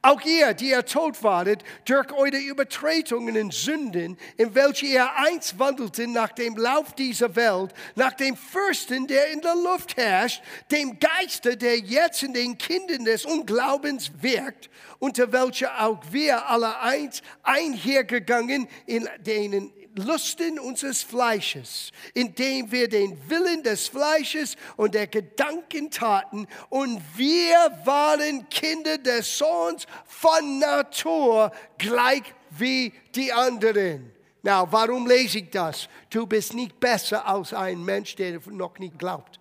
Auch 0.00 0.20
ihr, 0.22 0.54
die 0.54 0.70
ihr 0.70 0.84
tot 0.84 1.22
wartet, 1.24 1.64
durch 1.84 2.12
eure 2.12 2.38
Übertretungen 2.38 3.36
und 3.36 3.52
Sünden, 3.52 4.16
in 4.36 4.54
welche 4.54 4.86
ihr 4.86 5.16
einst 5.16 5.58
wandelten 5.58 6.12
nach 6.12 6.30
dem 6.30 6.56
Lauf 6.56 6.94
dieser 6.94 7.34
Welt, 7.34 7.74
nach 7.96 8.12
dem 8.12 8.36
Fürsten, 8.36 9.08
der 9.08 9.30
in 9.32 9.40
der 9.40 9.56
Luft 9.56 9.96
herrscht, 9.96 10.42
dem 10.70 11.00
Geiste, 11.00 11.56
der 11.56 11.78
jetzt 11.78 12.22
in 12.22 12.32
den 12.32 12.58
Kindern 12.58 13.06
des 13.06 13.24
Unglaubens 13.24 14.12
wirkt, 14.20 14.70
unter 15.00 15.32
welcher 15.32 15.84
auch 15.84 16.00
wir 16.12 16.46
alle 16.46 16.78
einst 16.78 17.22
einhergegangen 17.42 18.68
in 18.86 19.08
denen 19.26 19.72
Lusten 19.98 20.58
unseres 20.58 21.02
Fleisches, 21.02 21.92
indem 22.14 22.70
wir 22.70 22.88
den 22.88 23.18
Willen 23.28 23.62
des 23.62 23.88
Fleisches 23.88 24.56
und 24.76 24.94
der 24.94 25.06
Gedanken 25.06 25.90
taten. 25.90 26.46
Und 26.68 27.02
wir 27.16 27.56
waren 27.84 28.48
Kinder 28.48 28.98
des 28.98 29.38
Sohns 29.38 29.86
von 30.06 30.58
Natur, 30.58 31.52
gleich 31.76 32.22
wie 32.50 32.92
die 33.14 33.32
anderen. 33.32 34.12
Na, 34.42 34.70
warum 34.70 35.06
lese 35.06 35.38
ich 35.38 35.50
das? 35.50 35.88
Du 36.10 36.26
bist 36.26 36.54
nicht 36.54 36.78
besser 36.78 37.26
als 37.26 37.52
ein 37.52 37.84
Mensch, 37.84 38.14
der 38.16 38.40
noch 38.50 38.78
nicht 38.78 38.98
glaubt. 38.98 39.38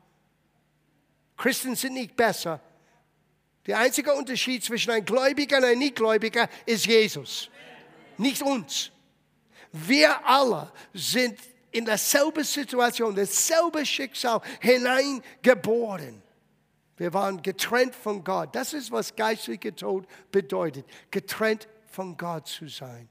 Christen 1.38 1.76
sind 1.76 1.94
nicht 1.94 2.16
besser. 2.16 2.60
Der 3.68 3.80
einzige 3.80 4.14
Unterschied 4.14 4.64
zwischen 4.64 4.92
einem 4.92 5.06
Gläubiger 5.06 5.58
und 5.58 5.66
einem 5.66 5.80
Nichtgläubiger 5.80 6.50
ist 6.66 6.86
Jesus, 6.86 7.50
nicht 8.18 8.42
uns. 8.42 8.92
Wir 9.72 10.26
alle 10.26 10.72
sind 10.94 11.40
in 11.72 11.86
derselben 11.86 12.44
Situation, 12.44 13.16
dasselbe 13.16 13.86
Schicksal 13.86 14.42
hineingeboren. 14.62 16.22
Wir 16.98 17.14
waren 17.14 17.42
getrennt 17.42 17.94
von 17.94 18.24
Gott. 18.24 18.56
Das 18.56 18.74
ist, 18.74 18.92
was 18.92 19.16
geistlicher 19.16 19.76
Tod 19.76 20.08
bedeutet. 20.32 20.86
Getrennt 21.12 21.68
von 21.86 22.18
Gott 22.18 22.48
zu 22.48 22.68
sein. 22.68 23.08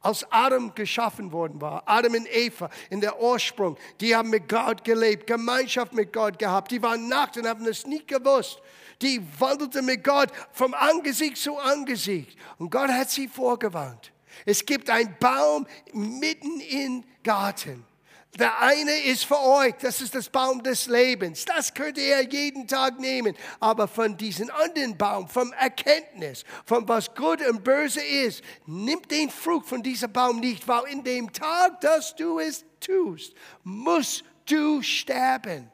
Als 0.00 0.24
Adam 0.30 0.74
geschaffen 0.74 1.32
worden 1.32 1.60
war, 1.60 1.82
Adam 1.86 2.12
und 2.14 2.28
Eva 2.30 2.70
in 2.90 3.00
der 3.00 3.20
Ursprung, 3.20 3.76
die 4.00 4.14
haben 4.14 4.30
mit 4.30 4.48
Gott 4.48 4.84
gelebt, 4.84 5.26
Gemeinschaft 5.26 5.94
mit 5.94 6.12
Gott 6.12 6.38
gehabt. 6.38 6.70
Die 6.70 6.82
waren 6.82 7.08
nackt 7.08 7.38
und 7.38 7.48
haben 7.48 7.66
es 7.66 7.86
nicht 7.86 8.06
gewusst. 8.06 8.60
Die 9.02 9.20
wandelten 9.38 9.84
mit 9.84 10.04
Gott 10.04 10.28
vom 10.52 10.74
Angesicht 10.74 11.38
zu 11.38 11.56
Angesicht. 11.56 12.38
Und 12.58 12.70
Gott 12.70 12.90
hat 12.90 13.10
sie 13.10 13.26
vorgewarnt. 13.26 14.12
Es 14.44 14.64
gibt 14.64 14.90
einen 14.90 15.16
Baum 15.18 15.66
mitten 15.92 16.60
im 16.60 17.04
Garten. 17.22 17.84
Der 18.38 18.60
eine 18.60 18.94
ist 19.04 19.24
für 19.24 19.40
euch, 19.40 19.74
das 19.80 20.02
ist 20.02 20.14
das 20.14 20.28
Baum 20.28 20.62
des 20.62 20.88
Lebens. 20.88 21.46
Das 21.46 21.72
könnt 21.72 21.96
ihr 21.96 22.20
jeden 22.22 22.68
Tag 22.68 22.98
nehmen. 22.98 23.34
Aber 23.60 23.88
von 23.88 24.16
diesem 24.16 24.50
anderen 24.50 24.96
Baum, 24.98 25.26
vom 25.26 25.52
Erkenntnis, 25.54 26.44
von 26.66 26.86
was 26.86 27.14
gut 27.14 27.40
und 27.46 27.64
böse 27.64 28.02
ist, 28.02 28.42
nimm 28.66 29.00
den 29.08 29.30
Frucht 29.30 29.66
von 29.66 29.82
diesem 29.82 30.12
Baum 30.12 30.40
nicht, 30.40 30.68
weil 30.68 30.84
in 30.88 31.02
dem 31.02 31.32
Tag, 31.32 31.80
dass 31.80 32.14
du 32.14 32.38
es 32.38 32.64
tust, 32.80 33.34
musst 33.64 34.22
du 34.44 34.82
sterben. 34.82 35.70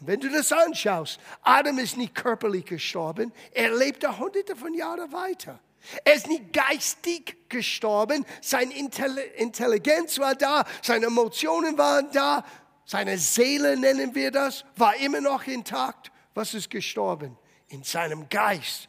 Und 0.00 0.08
wenn 0.08 0.18
du 0.18 0.30
das 0.30 0.50
anschaust, 0.50 1.20
Adam 1.42 1.78
ist 1.78 1.96
nicht 1.96 2.16
körperlich 2.16 2.64
gestorben, 2.64 3.32
er 3.52 3.72
lebte 3.72 4.18
hunderte 4.18 4.56
von 4.56 4.74
Jahren 4.74 5.12
weiter. 5.12 5.60
Er 6.04 6.14
ist 6.14 6.28
nicht 6.28 6.52
geistig 6.52 7.48
gestorben, 7.48 8.24
seine 8.40 8.72
Intelligenz 8.74 10.18
war 10.18 10.34
da, 10.34 10.64
seine 10.80 11.06
Emotionen 11.06 11.76
waren 11.76 12.10
da, 12.12 12.44
seine 12.84 13.18
Seele 13.18 13.76
nennen 13.76 14.14
wir 14.14 14.30
das, 14.30 14.64
war 14.76 14.96
immer 14.96 15.20
noch 15.20 15.46
intakt. 15.46 16.10
Was 16.34 16.54
ist 16.54 16.70
gestorben? 16.70 17.36
In 17.68 17.82
seinem 17.82 18.28
Geist. 18.28 18.88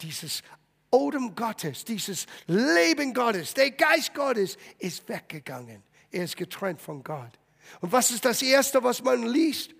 Dieses 0.00 0.42
Odem 0.90 1.34
Gottes, 1.34 1.84
dieses 1.84 2.26
Leben 2.46 3.12
Gottes, 3.12 3.54
der 3.54 3.70
Geist 3.70 4.14
Gottes 4.14 4.56
ist 4.78 5.08
weggegangen. 5.08 5.82
Er 6.10 6.24
ist 6.24 6.36
getrennt 6.36 6.80
von 6.80 7.02
Gott. 7.02 7.38
Und 7.80 7.92
was 7.92 8.10
ist 8.10 8.24
das 8.24 8.42
Erste, 8.42 8.82
was 8.82 9.02
man 9.02 9.26
liest? 9.26 9.74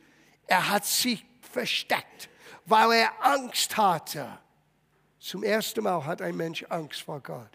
Er 0.46 0.68
hat 0.68 0.84
sich 0.84 1.24
versteckt, 1.52 2.28
weil 2.64 2.92
er 2.92 3.24
Angst 3.24 3.76
hatte. 3.76 4.38
Zum 5.26 5.42
ersten 5.42 5.82
Mal 5.82 6.04
hat 6.04 6.22
ein 6.22 6.36
Mensch 6.36 6.64
Angst 6.68 7.02
vor 7.02 7.20
Gott. 7.20 7.50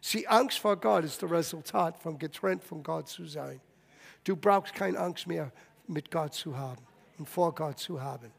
Sie, 0.00 0.26
Angst 0.26 0.58
vor 0.58 0.76
Gott 0.76 1.04
ist 1.04 1.22
das 1.22 1.30
Resultat 1.30 1.96
von 1.96 2.18
getrennt 2.18 2.64
von 2.64 2.82
Gott 2.82 3.08
zu 3.08 3.24
sein. 3.24 3.60
Du 4.24 4.34
brauchst 4.34 4.74
keine 4.74 4.98
Angst 4.98 5.28
mehr 5.28 5.52
mit 5.86 6.10
Gott 6.10 6.34
zu 6.34 6.56
haben 6.56 6.84
und 7.18 7.28
vor 7.28 7.54
Gott 7.54 7.78
zu 7.78 8.02
haben. 8.02 8.32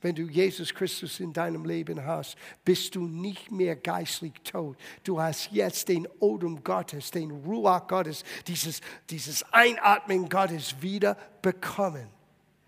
Wenn 0.00 0.14
du 0.14 0.22
Jesus 0.22 0.72
Christus 0.72 1.20
in 1.20 1.34
deinem 1.34 1.66
Leben 1.66 2.02
hast, 2.02 2.38
bist 2.64 2.94
du 2.94 3.06
nicht 3.06 3.50
mehr 3.50 3.76
geistlich 3.76 4.40
tot. 4.42 4.78
Du 5.04 5.20
hast 5.20 5.52
jetzt 5.52 5.90
den 5.90 6.08
Odem 6.18 6.64
Gottes, 6.64 7.10
den 7.10 7.30
Ruach 7.30 7.86
Gottes, 7.86 8.24
dieses, 8.46 8.80
dieses 9.10 9.42
Einatmen 9.52 10.30
Gottes 10.30 10.80
wieder 10.80 11.14
bekommen. 11.42 12.08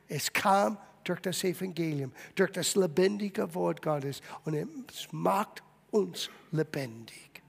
Es 0.06 0.30
kam 0.34 0.76
durch 1.04 1.20
das 1.20 1.42
Evangelium, 1.44 2.12
durch 2.34 2.50
das 2.52 2.74
lebendige 2.74 3.54
Wort 3.54 3.82
Gottes 3.82 4.20
und 4.44 4.54
es 4.54 5.08
macht 5.10 5.62
uns 5.90 6.30
lebendig. 6.50 7.42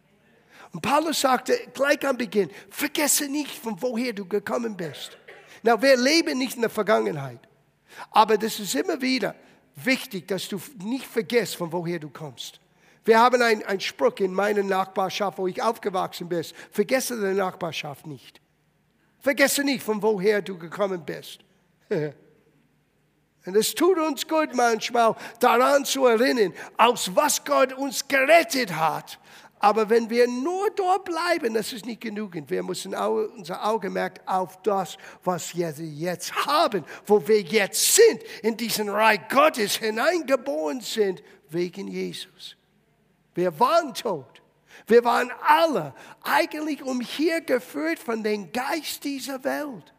Und 0.71 0.81
Paulus 0.81 1.21
sagte 1.21 1.57
gleich 1.73 2.05
am 2.05 2.17
Beginn, 2.17 2.49
vergesse 2.69 3.27
nicht, 3.29 3.51
von 3.51 3.79
woher 3.81 4.13
du 4.13 4.25
gekommen 4.25 4.75
bist. 4.75 5.17
Na, 5.61 5.81
wir 5.81 5.95
leben 5.97 6.37
nicht 6.37 6.55
in 6.55 6.61
der 6.61 6.69
Vergangenheit, 6.69 7.39
aber 8.11 8.37
das 8.37 8.59
ist 8.59 8.75
immer 8.75 9.01
wieder 9.01 9.35
wichtig, 9.75 10.27
dass 10.27 10.47
du 10.47 10.59
nicht 10.83 11.05
vergisst, 11.05 11.55
von 11.55 11.71
woher 11.71 11.99
du 11.99 12.09
kommst. 12.09 12.59
Wir 13.05 13.19
haben 13.19 13.41
einen 13.41 13.79
Spruch 13.79 14.15
in 14.19 14.33
meiner 14.33 14.63
Nachbarschaft, 14.63 15.37
wo 15.37 15.47
ich 15.47 15.61
aufgewachsen 15.61 16.29
bin. 16.29 16.43
Vergesse 16.71 17.19
deine 17.19 17.35
Nachbarschaft 17.35 18.07
nicht. 18.07 18.39
Vergesse 19.19 19.63
nicht, 19.63 19.83
von 19.83 20.01
woher 20.01 20.41
du 20.41 20.57
gekommen 20.57 21.03
bist. 21.05 21.39
Und 23.45 23.55
es 23.55 23.75
tut 23.75 23.97
uns 23.97 24.27
gut 24.27 24.53
manchmal 24.53 25.15
daran 25.39 25.83
zu 25.83 26.05
erinnern, 26.05 26.53
aus 26.77 27.13
was 27.13 27.43
Gott 27.43 27.73
uns 27.73 28.07
gerettet 28.07 28.73
hat. 28.73 29.19
Aber 29.59 29.89
wenn 29.89 30.09
wir 30.09 30.27
nur 30.27 30.71
dort 30.71 31.05
bleiben, 31.05 31.53
das 31.53 31.71
ist 31.71 31.85
nicht 31.85 32.01
genügend. 32.01 32.49
Wir 32.49 32.63
müssen 32.63 32.93
unser 32.93 33.65
Augenmerk 33.65 34.19
auf 34.25 34.61
das, 34.61 34.97
was 35.23 35.55
wir 35.55 35.71
jetzt 35.71 36.45
haben, 36.45 36.83
wo 37.05 37.25
wir 37.25 37.41
jetzt 37.41 37.95
sind, 37.95 38.21
in 38.41 38.57
diesen 38.57 38.89
Reich 38.89 39.21
Gottes 39.29 39.77
hineingeboren 39.77 40.81
sind, 40.81 41.23
wegen 41.49 41.87
Jesus. 41.87 42.57
Wir 43.35 43.57
waren 43.59 43.93
tot. 43.93 44.41
Wir 44.85 45.03
waren 45.05 45.31
alle 45.41 45.93
eigentlich 46.23 46.83
umhergeführt 46.83 47.99
von 47.99 48.21
dem 48.21 48.51
Geist 48.51 49.03
dieser 49.03 49.43
Welt. 49.45 49.93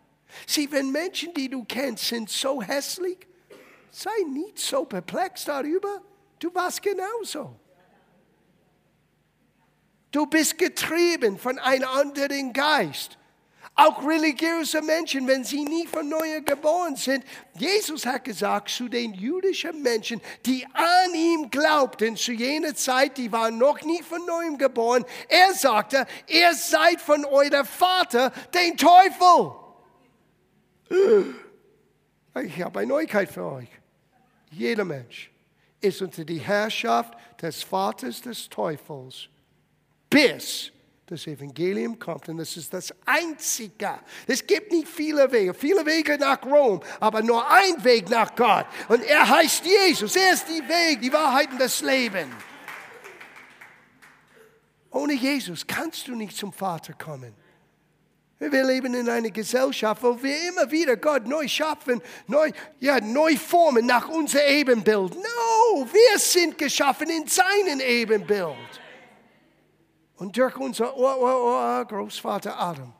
Sieh, 0.46 0.70
wenn 0.72 0.90
Menschen, 0.90 1.32
die 1.32 1.48
du 1.48 1.64
kennst, 1.64 2.08
sind 2.08 2.28
so 2.28 2.60
hässlich, 2.60 3.26
Sei 3.94 4.24
nicht 4.28 4.58
so 4.58 4.84
perplex 4.84 5.44
darüber. 5.44 6.02
Du 6.40 6.52
warst 6.52 6.82
genauso. 6.82 7.54
Du 10.10 10.26
bist 10.26 10.58
getrieben 10.58 11.38
von 11.38 11.60
einem 11.60 11.88
anderen 11.88 12.52
Geist. 12.52 13.16
Auch 13.76 14.04
religiöse 14.04 14.82
Menschen, 14.82 15.28
wenn 15.28 15.44
sie 15.44 15.64
nie 15.64 15.86
von 15.86 16.08
neuem 16.08 16.44
geboren 16.44 16.96
sind. 16.96 17.24
Jesus 17.54 18.04
hat 18.04 18.24
gesagt 18.24 18.70
zu 18.70 18.88
den 18.88 19.14
jüdischen 19.14 19.80
Menschen, 19.80 20.20
die 20.44 20.66
an 20.72 21.14
ihm 21.14 21.48
glaubten 21.48 22.16
zu 22.16 22.32
jener 22.32 22.74
Zeit, 22.74 23.16
die 23.16 23.30
waren 23.30 23.58
noch 23.58 23.80
nie 23.82 24.02
von 24.02 24.26
neuem 24.26 24.58
geboren. 24.58 25.04
Er 25.28 25.54
sagte, 25.54 26.04
ihr 26.26 26.52
seid 26.54 27.00
von 27.00 27.24
eurem 27.24 27.64
Vater, 27.64 28.32
den 28.52 28.76
Teufel. 28.76 29.52
Ich 32.42 32.60
habe 32.60 32.80
eine 32.80 32.88
Neuigkeit 32.88 33.30
für 33.30 33.44
euch. 33.44 33.68
Jeder 34.56 34.84
Mensch 34.84 35.30
ist 35.80 36.00
unter 36.00 36.24
die 36.24 36.38
Herrschaft 36.38 37.14
des 37.40 37.62
Vaters 37.62 38.20
des 38.22 38.48
Teufels, 38.48 39.28
bis 40.08 40.72
das 41.06 41.26
Evangelium 41.26 41.98
kommt. 41.98 42.28
Und 42.28 42.38
das 42.38 42.56
ist 42.56 42.72
das 42.72 42.94
Einzige. 43.04 43.98
Es 44.26 44.46
gibt 44.46 44.72
nicht 44.72 44.88
viele 44.88 45.30
Wege. 45.30 45.52
Viele 45.52 45.84
Wege 45.84 46.16
nach 46.18 46.42
Rom, 46.44 46.80
aber 47.00 47.22
nur 47.22 47.46
ein 47.50 47.82
Weg 47.84 48.08
nach 48.08 48.34
Gott. 48.34 48.66
Und 48.88 49.02
er 49.04 49.28
heißt 49.28 49.64
Jesus. 49.64 50.16
Er 50.16 50.32
ist 50.32 50.46
die 50.48 50.66
Weg, 50.66 51.00
die 51.02 51.12
Wahrheit 51.12 51.50
und 51.50 51.60
das 51.60 51.82
Leben. 51.82 52.32
Ohne 54.90 55.14
Jesus 55.14 55.66
kannst 55.66 56.08
du 56.08 56.14
nicht 56.14 56.36
zum 56.36 56.52
Vater 56.52 56.94
kommen. 56.94 57.34
Wir 58.50 58.64
leben 58.64 58.94
in 58.94 59.08
einer 59.08 59.30
Gesellschaft, 59.30 60.02
wo 60.02 60.22
wir 60.22 60.48
immer 60.48 60.70
wieder 60.70 60.96
Gott 60.96 61.26
neu 61.26 61.48
schaffen, 61.48 62.00
neu, 62.26 62.50
ja, 62.80 63.00
neu 63.00 63.36
formen 63.36 63.86
nach 63.86 64.08
unserem 64.08 64.46
Ebenbild. 64.48 65.14
No, 65.14 65.86
wir 65.86 66.18
sind 66.18 66.58
geschaffen 66.58 67.08
in 67.10 67.26
seinem 67.26 67.80
Ebenbild. 67.80 68.80
Und 70.16 70.36
durch 70.36 70.56
unser 70.56 70.96
oh, 70.96 71.14
oh, 71.18 71.80
oh, 71.80 71.84
Großvater 71.84 72.58
Adam. 72.58 72.92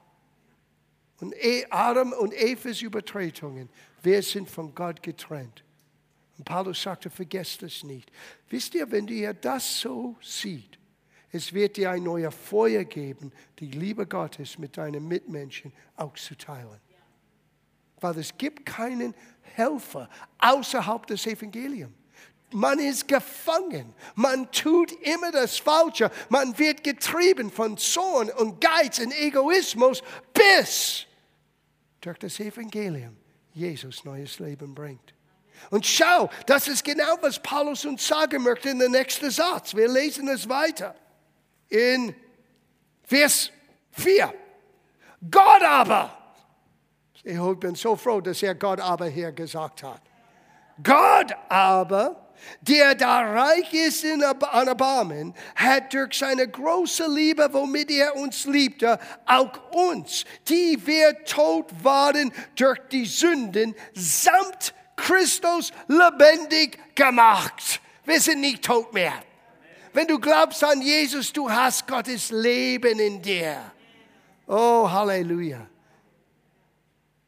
Und 1.21 1.35
e, 1.43 1.65
Adam 1.71 2.13
und 2.13 2.35
Evas 2.35 2.83
Übertretungen, 2.83 3.69
wir 4.03 4.23
sind 4.23 4.51
von 4.51 4.75
Gott 4.75 5.03
getrennt. 5.03 5.65
Und 6.37 6.45
Paulus 6.45 6.83
sagte, 6.83 7.11
vergesst 7.11 7.63
es 7.63 7.85
nicht. 7.85 8.11
Wisst 8.51 8.75
ihr, 8.75 8.91
wenn 8.91 9.07
ihr 9.09 9.33
das 9.33 9.81
so 9.81 10.17
sieht, 10.21 10.79
es 11.35 11.53
wird 11.53 11.77
dir 11.77 11.91
ein 11.91 12.05
neuer 12.05 12.31
Feuer 12.31 12.85
geben, 12.85 13.33
die 13.59 13.67
Liebe 13.67 14.07
Gottes 14.07 14.57
mit 14.57 14.77
deinen 14.77 15.09
Mitmenschen 15.09 15.73
auszuteilen. 15.97 16.81
Weil 18.01 18.19
es 18.19 18.39
gibt 18.39 18.65
keinen 18.65 19.15
Helfer 19.43 20.09
außerhalb 20.39 21.05
des 21.09 21.27
Evangeliums. 21.27 21.93
Man 22.53 22.79
ist 22.79 23.09
gefangen. 23.09 23.93
Man 24.15 24.49
tut 24.53 24.93
immer 24.93 25.33
das 25.33 25.59
Falsche. 25.59 26.09
Man 26.29 26.57
wird 26.57 26.85
getrieben 26.85 27.51
von 27.51 27.77
Zorn 27.79 28.31
und 28.31 28.61
Geiz 28.61 29.01
und 29.01 29.13
Egoismus, 29.19 30.05
bis 30.33 31.05
durch 32.01 32.19
das 32.19 32.39
Evangelium 32.39 33.17
Jesus 33.53 34.05
neues 34.05 34.39
Leben 34.39 34.73
bringt. 34.73 35.15
Und 35.71 35.85
schau, 35.85 36.31
das 36.47 36.69
ist 36.69 36.85
genau, 36.85 37.17
was 37.23 37.43
Paulus 37.43 37.85
uns 37.85 38.07
sagen 38.07 38.45
möchte 38.45 38.69
in 38.69 38.79
der 38.79 38.89
nächsten 38.89 39.33
Satz. 39.33 39.75
Wir 39.75 39.89
lesen 39.89 40.29
es 40.29 40.49
weiter 40.49 40.95
in 41.69 42.15
Vers 43.03 43.51
4. 43.93 44.33
Gott 45.31 45.63
aber, 45.63 46.17
ich 47.23 47.39
bin 47.59 47.75
so 47.75 47.97
froh, 47.97 48.21
dass 48.21 48.43
er 48.43 48.55
Gott 48.55 48.81
aber 48.81 49.07
hier 49.07 49.33
gesagt 49.33 49.83
hat. 49.83 50.03
Gott 50.83 51.35
aber, 51.49 52.25
der 52.61 52.95
da 52.95 53.21
reich 53.21 53.73
ist 53.73 54.05
in, 54.05 54.23
an 54.23 54.69
Erbarmen, 54.69 55.35
hat 55.55 55.95
durch 55.95 56.19
seine 56.19 56.49
große 56.49 57.07
Liebe, 57.09 57.49
womit 57.53 57.91
er 57.91 58.17
uns 58.17 58.45
liebte, 58.45 58.99
auch 59.25 59.73
uns, 59.73 60.25
die 60.49 60.79
wir 60.85 61.25
tot 61.25 61.71
waren 61.83 62.33
durch 62.57 62.81
die 62.91 63.07
Sünden, 63.07 63.75
samt 63.95 64.75
Christus 64.97 65.73
lebendig 65.89 66.79
gemacht. 66.95 67.81
Wir 68.05 68.21
sind 68.21 68.41
nicht 68.41 68.65
tot 68.65 68.93
mehr. 68.93 69.15
Wenn 69.95 70.09
du 70.09 70.19
glaubst 70.19 70.65
an 70.65 70.83
Jesus, 70.83 71.33
du 71.33 71.49
hast 71.49 71.87
Gottes 71.87 72.31
Leben 72.31 72.99
in 72.99 73.23
dir. 73.23 73.73
Oh, 74.49 74.91
Halleluja. 74.91 75.65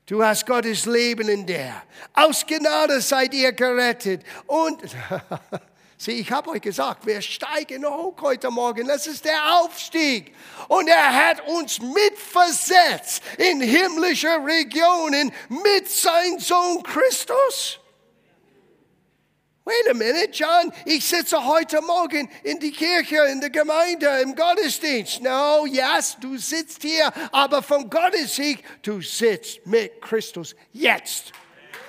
Du 0.04 0.22
hast 0.22 0.44
Gottes 0.44 0.84
Leben 0.84 1.28
in 1.28 1.46
dir. 1.46 1.80
Aus 2.12 2.44
Gnade 2.44 3.00
seid 3.00 3.32
ihr 3.34 3.52
gerettet. 3.52 4.22
Und, 4.46 4.80
sieh, 5.96 6.18
ich 6.18 6.32
habe 6.32 6.50
euch 6.50 6.60
gesagt, 6.60 7.06
wir 7.06 7.22
steigen 7.22 7.86
hoch 7.86 8.16
heute 8.20 8.50
Morgen. 8.50 8.88
Das 8.88 9.06
ist 9.06 9.24
der 9.24 9.60
Aufstieg. 9.60 10.34
Und 10.66 10.88
er 10.88 11.28
hat 11.28 11.46
uns 11.46 11.80
mitversetzt 11.80 13.22
in 13.38 13.60
himmlische 13.60 14.44
Regionen 14.44 15.32
mit 15.48 15.88
seinem 15.88 16.40
Sohn 16.40 16.82
Christus. 16.82 17.78
Wait 19.66 19.90
a 19.90 19.94
minute, 19.94 20.30
John, 20.30 20.72
ich 20.84 21.04
sitze 21.04 21.44
heute 21.44 21.82
Morgen 21.82 22.30
in 22.44 22.60
die 22.60 22.70
Kirche, 22.70 23.16
in 23.32 23.40
der 23.40 23.50
Gemeinde, 23.50 24.06
im 24.22 24.36
Gottesdienst. 24.36 25.20
No, 25.22 25.66
yes, 25.66 26.16
du 26.20 26.38
sitzt 26.38 26.82
hier, 26.82 27.12
aber 27.32 27.60
vom 27.64 27.90
Gottesdienst, 27.90 28.62
du 28.82 29.02
sitzt 29.02 29.66
mit 29.66 30.00
Christus 30.00 30.54
jetzt. 30.72 31.32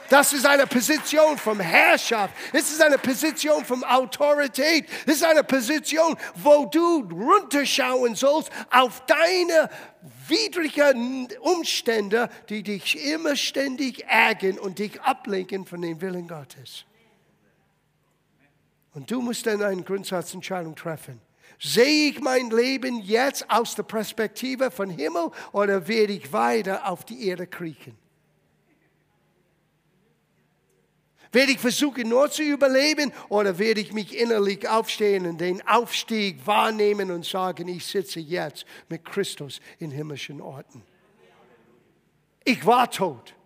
Das 0.10 0.34
ist 0.34 0.48
eine 0.48 0.66
Position 0.66 1.38
von 1.38 1.60
Herrschaft. 1.60 2.34
Es 2.52 2.72
ist 2.72 2.82
eine 2.82 2.98
Position 2.98 3.64
von 3.64 3.84
Autorität. 3.84 4.88
Es 5.06 5.18
ist 5.18 5.26
eine 5.26 5.44
Position, 5.44 6.18
wo 6.34 6.66
du 6.66 7.08
runterschauen 7.12 8.16
sollst 8.16 8.50
auf 8.72 9.06
deine 9.06 9.70
widrigen 10.28 11.28
Umstände, 11.42 12.28
die 12.50 12.64
dich 12.64 13.06
immer 13.06 13.36
ständig 13.36 14.04
ärgern 14.08 14.58
und 14.58 14.80
dich 14.80 15.00
ablenken 15.02 15.68
von 15.68 15.84
dem 15.84 16.02
Willen 16.02 16.28
Gottes. 16.28 16.88
Und 18.98 19.12
du 19.12 19.22
musst 19.22 19.46
dann 19.46 19.62
eine 19.62 19.84
Grundsatzentscheidung 19.84 20.76
treffen. 20.76 21.22
Sehe 21.60 22.10
ich 22.10 22.20
mein 22.20 22.50
Leben 22.50 23.00
jetzt 23.04 23.48
aus 23.48 23.76
der 23.76 23.84
Perspektive 23.84 24.72
von 24.72 24.90
Himmel 24.90 25.30
oder 25.52 25.88
werde 25.88 26.14
ich 26.14 26.34
weiter 26.34 26.90
auf 26.90 27.06
die 27.06 27.28
Erde 27.28 27.46
kriechen? 27.46 27.96
Werde 31.32 31.52
ich 31.52 31.60
versuchen, 31.60 32.10
nur 32.10 32.32
zu 32.32 32.42
überleben 32.42 33.14
oder 33.30 33.60
werde 33.60 33.82
ich 33.82 33.94
mich 33.94 34.20
innerlich 34.20 34.68
aufstehen 34.68 35.28
und 35.28 35.40
den 35.40 35.62
Aufstieg 35.68 36.48
wahrnehmen 36.48 37.12
und 37.12 37.24
sagen, 37.24 37.68
ich 37.68 37.86
sitze 37.86 38.20
jetzt 38.20 38.66
mit 38.90 39.06
Christus 39.06 39.62
in 39.78 39.92
himmlischen 39.92 40.42
Orten? 40.42 40.82
Ich 42.44 42.66
war 42.66 42.90
tot. 42.90 43.37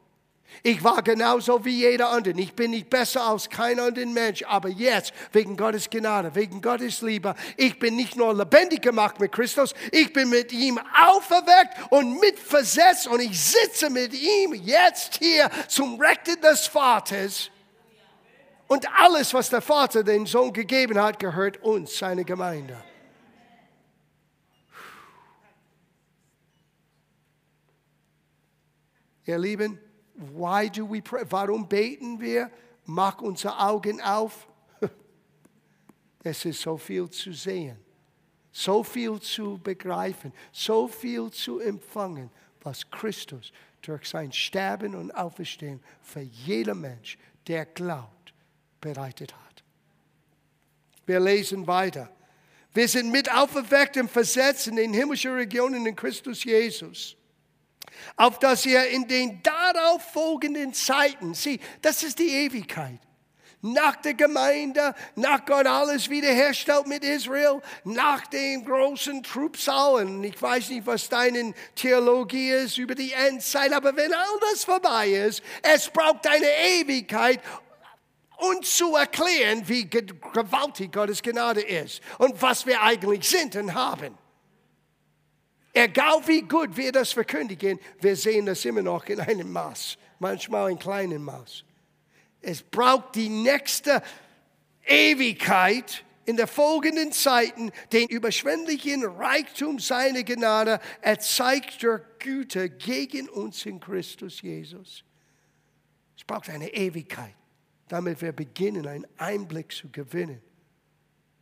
Ich 0.63 0.83
war 0.83 1.01
genauso 1.01 1.65
wie 1.65 1.79
jeder 1.79 2.09
andere. 2.09 2.39
Ich 2.39 2.53
bin 2.53 2.71
nicht 2.71 2.89
besser 2.89 3.23
als 3.23 3.49
kein 3.49 3.79
anderer 3.79 4.05
Mensch. 4.05 4.43
Aber 4.43 4.69
jetzt, 4.69 5.13
wegen 5.31 5.57
Gottes 5.57 5.89
Gnade, 5.89 6.35
wegen 6.35 6.61
Gottes 6.61 7.01
Liebe, 7.01 7.35
ich 7.57 7.79
bin 7.79 7.95
nicht 7.95 8.15
nur 8.15 8.33
lebendig 8.33 8.81
gemacht 8.81 9.19
mit 9.19 9.31
Christus, 9.31 9.73
ich 9.91 10.13
bin 10.13 10.29
mit 10.29 10.51
ihm 10.51 10.79
auferweckt 10.79 11.91
und 11.91 12.19
mitversetzt 12.19 13.07
und 13.07 13.21
ich 13.21 13.39
sitze 13.39 13.89
mit 13.89 14.13
ihm 14.13 14.53
jetzt 14.53 15.17
hier 15.17 15.49
zum 15.67 15.99
Rechten 15.99 16.39
des 16.41 16.67
Vaters. 16.67 17.49
Und 18.67 18.87
alles, 18.97 19.33
was 19.33 19.49
der 19.49 19.61
Vater 19.61 20.03
den 20.03 20.25
Sohn 20.25 20.53
gegeben 20.53 21.01
hat, 21.01 21.19
gehört 21.19 21.61
uns, 21.63 21.97
seine 21.97 22.23
Gemeinde. 22.23 22.81
Ihr 29.25 29.37
Lieben, 29.37 29.79
Why 30.21 30.69
do 30.69 30.85
we 30.85 31.01
pray? 31.01 31.23
Warum 31.29 31.67
beten 31.67 32.19
wir? 32.19 32.51
Mach 32.85 33.21
unsere 33.21 33.59
Augen 33.59 33.99
auf. 34.01 34.47
Es 36.23 36.45
ist 36.45 36.61
so 36.61 36.77
viel 36.77 37.09
zu 37.09 37.33
sehen, 37.33 37.77
so 38.51 38.83
viel 38.83 39.19
zu 39.19 39.57
begreifen, 39.57 40.31
so 40.51 40.87
viel 40.87 41.31
zu 41.31 41.59
empfangen, 41.59 42.29
was 42.61 42.89
Christus 42.91 43.51
durch 43.81 44.07
sein 44.07 44.31
Sterben 44.31 44.93
und 44.93 45.11
Auferstehen 45.11 45.81
für 46.03 46.21
jeden 46.21 46.81
Mensch, 46.81 47.17
der 47.47 47.65
glaubt, 47.65 48.33
bereitet 48.79 49.33
hat. 49.33 49.63
Wir 51.07 51.19
lesen 51.19 51.65
weiter. 51.65 52.11
Wir 52.73 52.87
sind 52.87 53.11
mit 53.11 53.31
auferweckt 53.33 53.97
und 53.97 54.11
versetzt 54.11 54.67
in 54.67 54.75
den 54.75 54.93
himmlischen 54.93 55.33
Regionen 55.33 55.85
in 55.87 55.95
Christus 55.95 56.43
Jesus 56.43 57.17
auf 58.15 58.39
dass 58.39 58.65
ihr 58.65 58.87
in 58.87 59.07
den 59.07 59.41
darauf 59.43 60.01
folgenden 60.11 60.73
Zeiten, 60.73 61.33
sieh, 61.33 61.59
das 61.81 62.03
ist 62.03 62.19
die 62.19 62.29
Ewigkeit, 62.29 62.99
nach 63.61 63.95
der 63.97 64.15
Gemeinde, 64.15 64.95
nach 65.15 65.45
Gott 65.45 65.67
alles 65.67 66.09
wiederherstellt 66.09 66.87
mit 66.87 67.03
Israel, 67.03 67.61
nach 67.83 68.25
dem 68.27 68.65
großen 68.65 69.21
Trubsal. 69.23 70.05
Und 70.05 70.23
ich 70.23 70.41
weiß 70.41 70.69
nicht, 70.69 70.85
was 70.87 71.09
deine 71.09 71.53
Theologie 71.75 72.49
ist 72.49 72.77
über 72.77 72.95
die 72.95 73.11
Endzeit, 73.11 73.71
aber 73.73 73.95
wenn 73.95 74.13
all 74.13 74.39
das 74.51 74.63
vorbei 74.63 75.09
ist, 75.09 75.43
es 75.61 75.89
braucht 75.89 76.27
eine 76.27 76.47
Ewigkeit, 76.79 77.39
uns 78.37 78.75
zu 78.75 78.95
erklären, 78.95 79.61
wie 79.67 79.87
gewaltig 79.87 80.91
Gottes 80.91 81.21
Gnade 81.21 81.61
ist 81.61 82.01
und 82.17 82.41
was 82.41 82.65
wir 82.65 82.81
eigentlich 82.81 83.29
sind 83.29 83.55
und 83.55 83.75
haben. 83.75 84.17
Egal 85.73 86.21
wie 86.27 86.41
gut 86.41 86.75
wir 86.75 86.91
das 86.91 87.13
verkündigen, 87.13 87.79
wir 88.01 88.15
sehen 88.15 88.45
das 88.45 88.65
immer 88.65 88.81
noch 88.81 89.05
in 89.05 89.19
einem 89.19 89.51
Maß, 89.51 89.97
manchmal 90.19 90.71
in 90.71 90.79
kleinem 90.79 91.23
Maß. 91.23 91.63
Es 92.41 92.61
braucht 92.61 93.15
die 93.15 93.29
nächste 93.29 94.01
Ewigkeit 94.85 96.03
in 96.25 96.37
der 96.37 96.47
folgenden 96.47 97.11
Zeiten 97.11 97.71
den 97.91 98.07
überschwänglichen 98.09 99.05
Reichtum 99.05 99.79
seiner 99.79 100.23
Gnade 100.23 100.79
erzeigt 101.01 101.81
durch 101.83 102.01
Güte 102.19 102.69
gegen 102.69 103.29
uns 103.29 103.65
in 103.65 103.79
Christus 103.79 104.41
Jesus. 104.41 105.03
Es 106.17 106.23
braucht 106.23 106.49
eine 106.49 106.73
Ewigkeit, 106.73 107.35
damit 107.87 108.21
wir 108.21 108.31
beginnen, 108.31 108.87
einen 108.87 109.07
Einblick 109.17 109.71
zu 109.71 109.89
gewinnen, 109.89 110.41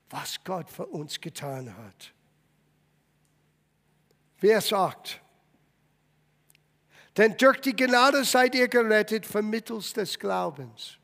was 0.10 0.44
Gott 0.44 0.70
für 0.70 0.86
uns 0.86 1.20
getan 1.20 1.76
hat. 1.76 2.14
Wer 4.40 4.62
sagt? 4.62 5.22
Denn 7.18 7.36
durch 7.38 7.60
die 7.60 7.76
Gnade 7.76 8.24
seid 8.24 8.56
ihr 8.56 8.68
gerettet 8.68 9.26
vermittels 9.26 9.94
des 9.94 10.18
Glaubens. 10.18 10.98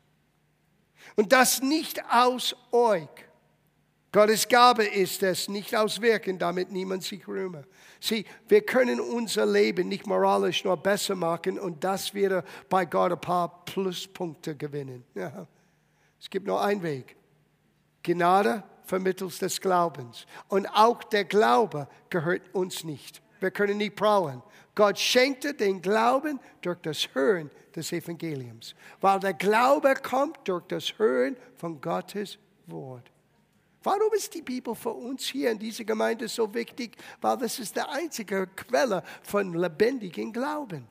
Und 1.14 1.32
das 1.32 1.62
nicht 1.62 2.02
aus 2.10 2.56
euch. 2.72 3.08
Gottes 4.12 4.48
Gabe 4.48 4.84
ist 4.84 5.22
es, 5.22 5.48
nicht 5.48 5.76
aus 5.76 6.00
Wirken, 6.00 6.38
damit 6.38 6.70
niemand 6.70 7.02
sich 7.02 7.28
rühme. 7.28 7.64
Sieh, 8.00 8.24
wir 8.48 8.62
können 8.62 8.98
unser 8.98 9.44
Leben 9.44 9.88
nicht 9.88 10.06
moralisch 10.06 10.64
nur 10.64 10.76
besser 10.78 11.14
machen 11.14 11.58
und 11.58 11.84
das 11.84 12.14
wieder 12.14 12.44
bei 12.70 12.86
Gott 12.86 13.12
ein 13.12 13.20
paar 13.20 13.64
Pluspunkte 13.64 14.56
gewinnen. 14.56 15.04
Ja. 15.14 15.46
Es 16.18 16.30
gibt 16.30 16.46
nur 16.46 16.62
einen 16.62 16.82
Weg. 16.82 17.14
Gnade 18.02 18.62
vermittels 18.84 19.38
des 19.38 19.60
Glaubens. 19.60 20.26
Und 20.48 20.66
auch 20.68 21.04
der 21.04 21.24
Glaube 21.26 21.88
gehört 22.08 22.54
uns 22.54 22.84
nicht. 22.84 23.20
Wir 23.40 23.50
können 23.50 23.78
nicht 23.78 23.96
brauen. 23.96 24.42
Gott 24.74 24.98
schenkte 24.98 25.54
den 25.54 25.80
Glauben 25.80 26.40
durch 26.60 26.78
das 26.82 27.08
Hören 27.14 27.50
des 27.74 27.92
Evangeliums. 27.92 28.74
Weil 29.00 29.20
der 29.20 29.34
Glaube 29.34 29.94
kommt 29.94 30.38
durch 30.44 30.64
das 30.68 30.98
Hören 30.98 31.36
von 31.56 31.80
Gottes 31.80 32.38
Wort. 32.66 33.10
Warum 33.82 34.12
ist 34.14 34.34
die 34.34 34.42
Bibel 34.42 34.74
für 34.74 34.92
uns 34.92 35.24
hier 35.26 35.50
in 35.50 35.58
dieser 35.58 35.84
Gemeinde 35.84 36.26
so 36.26 36.52
wichtig? 36.52 36.96
Weil 37.20 37.36
das 37.38 37.58
ist 37.58 37.76
der 37.76 37.88
einzige 37.90 38.48
Quelle 38.48 39.02
von 39.22 39.54
lebendigem 39.54 40.32
Glauben. 40.32 40.88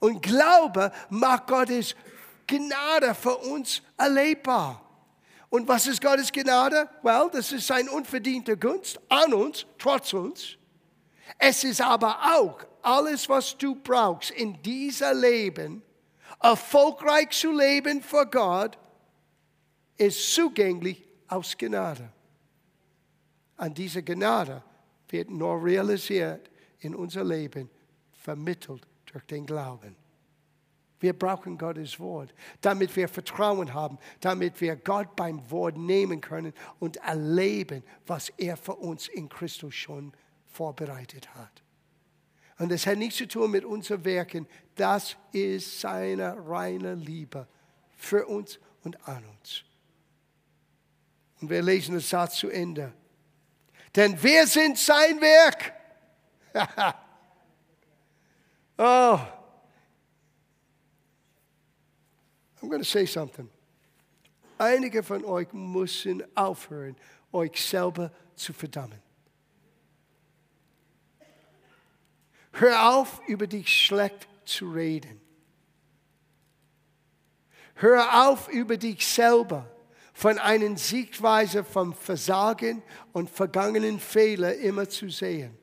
Und 0.00 0.20
Glaube 0.20 0.90
macht 1.10 1.46
Gottes 1.46 1.94
Gnade 2.46 3.14
für 3.14 3.36
uns 3.36 3.82
erlebbar. 3.96 4.80
Und 5.48 5.68
was 5.68 5.86
ist 5.86 6.02
Gottes 6.02 6.32
Gnade? 6.32 6.88
Well, 7.02 7.30
das 7.32 7.52
ist 7.52 7.68
sein 7.68 7.88
unverdienter 7.88 8.56
Gunst 8.56 9.00
an 9.08 9.32
uns, 9.32 9.64
trotz 9.78 10.12
uns. 10.12 10.58
Es 11.38 11.64
ist 11.64 11.80
aber 11.80 12.18
auch 12.36 12.58
alles, 12.82 13.28
was 13.28 13.56
du 13.56 13.74
brauchst 13.74 14.30
in 14.30 14.60
dieser 14.62 15.14
Leben, 15.14 15.82
erfolgreich 16.40 17.30
zu 17.30 17.52
leben 17.52 18.02
für 18.02 18.26
Gott, 18.26 18.78
ist 19.96 20.34
zugänglich 20.34 21.02
aus 21.28 21.56
Gnade. 21.56 22.10
An 23.56 23.72
diese 23.72 24.02
Gnade 24.02 24.62
wird 25.08 25.30
nur 25.30 25.64
realisiert 25.64 26.50
in 26.80 26.94
unser 26.94 27.24
Leben, 27.24 27.70
vermittelt 28.12 28.86
durch 29.06 29.24
den 29.26 29.46
Glauben. 29.46 29.96
Wir 31.00 31.12
brauchen 31.12 31.58
Gottes 31.58 32.00
Wort, 32.00 32.34
damit 32.60 32.96
wir 32.96 33.08
Vertrauen 33.08 33.74
haben, 33.74 33.98
damit 34.20 34.60
wir 34.60 34.74
Gott 34.76 35.14
beim 35.16 35.50
Wort 35.50 35.76
nehmen 35.76 36.20
können 36.20 36.54
und 36.78 36.96
erleben, 36.96 37.82
was 38.06 38.30
er 38.30 38.56
für 38.56 38.74
uns 38.74 39.08
in 39.08 39.28
Christus 39.28 39.74
schon 39.74 40.12
vorbereitet 40.54 41.34
hat. 41.34 41.62
Und 42.58 42.70
das 42.70 42.86
hat 42.86 42.98
nichts 42.98 43.16
zu 43.16 43.26
tun 43.26 43.50
mit 43.50 43.64
unseren 43.64 44.04
Werken. 44.04 44.46
Das 44.76 45.16
ist 45.32 45.80
seine 45.80 46.36
reine 46.48 46.94
Liebe 46.94 47.48
für 47.96 48.26
uns 48.26 48.60
und 48.84 49.08
an 49.08 49.24
uns. 49.24 49.64
Und 51.40 51.50
wir 51.50 51.62
lesen 51.62 51.92
den 51.92 52.00
Satz 52.00 52.36
zu 52.36 52.48
Ende. 52.48 52.92
Denn 53.94 54.20
wir 54.22 54.46
sind 54.46 54.78
sein 54.78 55.20
Werk. 55.20 55.72
oh. 58.78 59.18
I'm 62.62 62.68
going 62.68 62.80
to 62.80 62.84
say 62.84 63.04
something. 63.04 63.50
Einige 64.56 65.02
von 65.02 65.24
euch 65.24 65.52
müssen 65.52 66.22
aufhören, 66.36 66.96
euch 67.32 67.62
selber 67.62 68.12
zu 68.36 68.52
verdammen. 68.52 69.03
Hör 72.54 72.94
auf, 72.94 73.20
über 73.26 73.46
dich 73.48 73.68
schlecht 73.68 74.28
zu 74.44 74.70
reden. 74.70 75.20
Hör 77.74 78.28
auf, 78.28 78.48
über 78.48 78.76
dich 78.76 79.04
selber 79.04 79.68
von 80.12 80.38
einer 80.38 80.76
Sichtweise 80.76 81.64
vom 81.64 81.92
Versagen 81.92 82.82
und 83.12 83.28
vergangenen 83.28 83.98
Fehler 83.98 84.54
immer 84.54 84.88
zu 84.88 85.08
sehen. 85.08 85.58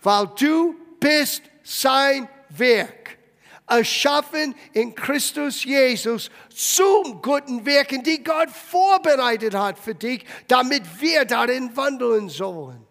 Weil 0.00 0.28
du 0.38 0.76
bist 1.00 1.42
sein 1.64 2.28
Werk, 2.50 3.18
erschaffen 3.66 4.54
in 4.72 4.94
Christus 4.94 5.64
Jesus 5.64 6.30
zum 6.54 7.20
guten 7.20 7.66
Wirken, 7.66 8.04
die 8.04 8.22
Gott 8.22 8.50
vorbereitet 8.50 9.54
hat 9.54 9.76
für 9.80 9.96
dich, 9.96 10.24
damit 10.46 10.84
wir 11.00 11.24
darin 11.24 11.76
wandeln 11.76 12.28
sollen. 12.28 12.86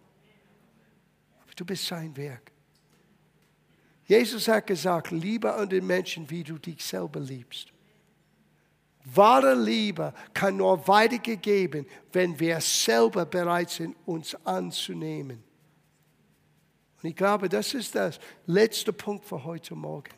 Du 1.56 1.64
bist 1.64 1.86
sein 1.86 2.14
Werk. 2.16 2.51
Jesus 4.04 4.48
hat 4.48 4.66
gesagt, 4.66 5.10
liebe 5.10 5.52
an 5.54 5.68
den 5.68 5.86
Menschen, 5.86 6.28
wie 6.28 6.42
du 6.42 6.58
dich 6.58 6.84
selber 6.84 7.20
liebst. 7.20 7.72
Wahre 9.04 9.54
Liebe 9.54 10.14
kann 10.32 10.56
nur 10.56 10.86
weitergegeben, 10.86 11.86
wenn 12.12 12.38
wir 12.38 12.60
selber 12.60 13.26
bereit 13.26 13.70
sind, 13.70 13.96
uns 14.06 14.34
anzunehmen. 14.44 15.42
Und 17.02 17.08
ich 17.08 17.16
glaube, 17.16 17.48
das 17.48 17.74
ist 17.74 17.94
der 17.96 18.12
letzte 18.46 18.92
Punkt 18.92 19.24
für 19.24 19.42
heute 19.42 19.74
Morgen. 19.74 20.10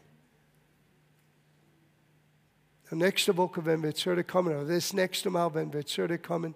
Und 2.90 2.99
nächste 2.99 3.35
Woche, 3.37 3.64
wenn 3.64 3.83
wir 3.83 3.94
zurückkommen, 3.94 4.55
oder 4.55 4.66
das 4.66 4.92
nächste 4.92 5.31
Mal, 5.31 5.53
wenn 5.55 5.73
wir 5.73 5.87
zurückkommen, 5.87 6.55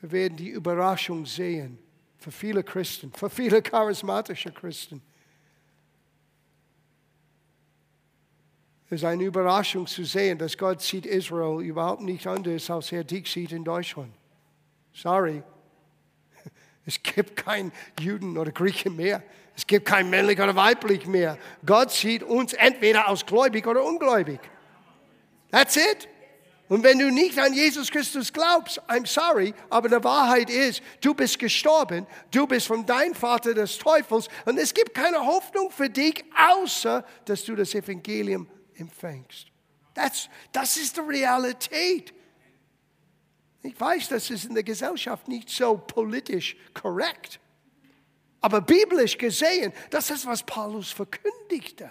wir 0.00 0.10
werden 0.10 0.36
die 0.36 0.48
Überraschung 0.48 1.26
sehen 1.26 1.78
für 2.16 2.32
viele 2.32 2.64
Christen, 2.64 3.12
für 3.12 3.28
viele 3.28 3.60
charismatische 3.60 4.50
Christen. 4.50 5.02
Es 8.92 9.02
ist 9.02 9.04
eine 9.04 9.22
Überraschung 9.22 9.86
zu 9.86 10.04
sehen, 10.04 10.36
dass 10.36 10.58
Gott 10.58 10.82
sieht 10.82 11.06
Israel 11.06 11.62
überhaupt 11.62 12.02
nicht 12.02 12.26
anders, 12.26 12.68
als 12.70 12.90
er 12.90 13.04
dich 13.04 13.30
sieht 13.30 13.52
in 13.52 13.62
Deutschland. 13.64 14.12
Sorry. 14.92 15.42
Es 16.86 17.00
gibt 17.00 17.36
keinen 17.36 17.70
Juden 18.00 18.36
oder 18.36 18.50
Griechen 18.50 18.96
mehr. 18.96 19.22
Es 19.54 19.64
gibt 19.64 19.86
kein 19.86 20.10
männlich 20.10 20.40
oder 20.40 20.56
weiblich 20.56 21.06
mehr. 21.06 21.38
Gott 21.64 21.92
sieht 21.92 22.24
uns 22.24 22.52
entweder 22.54 23.06
als 23.06 23.24
gläubig 23.24 23.64
oder 23.66 23.84
ungläubig. 23.84 24.40
That's 25.52 25.76
it. 25.76 26.08
Und 26.68 26.82
wenn 26.82 26.98
du 26.98 27.12
nicht 27.12 27.38
an 27.38 27.52
Jesus 27.52 27.90
Christus 27.90 28.32
glaubst, 28.32 28.80
I'm 28.88 29.06
sorry, 29.06 29.54
aber 29.68 29.88
die 29.88 30.02
Wahrheit 30.02 30.50
ist, 30.50 30.82
du 31.00 31.14
bist 31.14 31.38
gestorben, 31.38 32.06
du 32.32 32.46
bist 32.46 32.66
von 32.66 32.84
deinem 32.86 33.14
Vater 33.14 33.54
des 33.54 33.78
Teufels 33.78 34.28
und 34.46 34.58
es 34.58 34.74
gibt 34.74 34.94
keine 34.94 35.24
Hoffnung 35.24 35.70
für 35.70 35.90
dich, 35.90 36.24
außer 36.36 37.04
dass 37.24 37.44
du 37.44 37.54
das 37.54 37.74
Evangelium 37.74 38.48
empfängst. 38.80 39.46
Das, 39.94 40.28
das 40.52 40.76
ist 40.76 40.96
die 40.96 41.00
Realität. 41.00 42.12
Ich 43.62 43.78
weiß, 43.78 44.08
das 44.08 44.30
ist 44.30 44.46
in 44.46 44.54
der 44.54 44.62
Gesellschaft 44.62 45.28
nicht 45.28 45.50
so 45.50 45.76
politisch 45.76 46.56
korrekt. 46.72 47.38
Aber 48.40 48.60
biblisch 48.62 49.18
gesehen, 49.18 49.72
das 49.90 50.10
ist, 50.10 50.26
was 50.26 50.42
Paulus 50.42 50.90
verkündigte. 50.90 51.90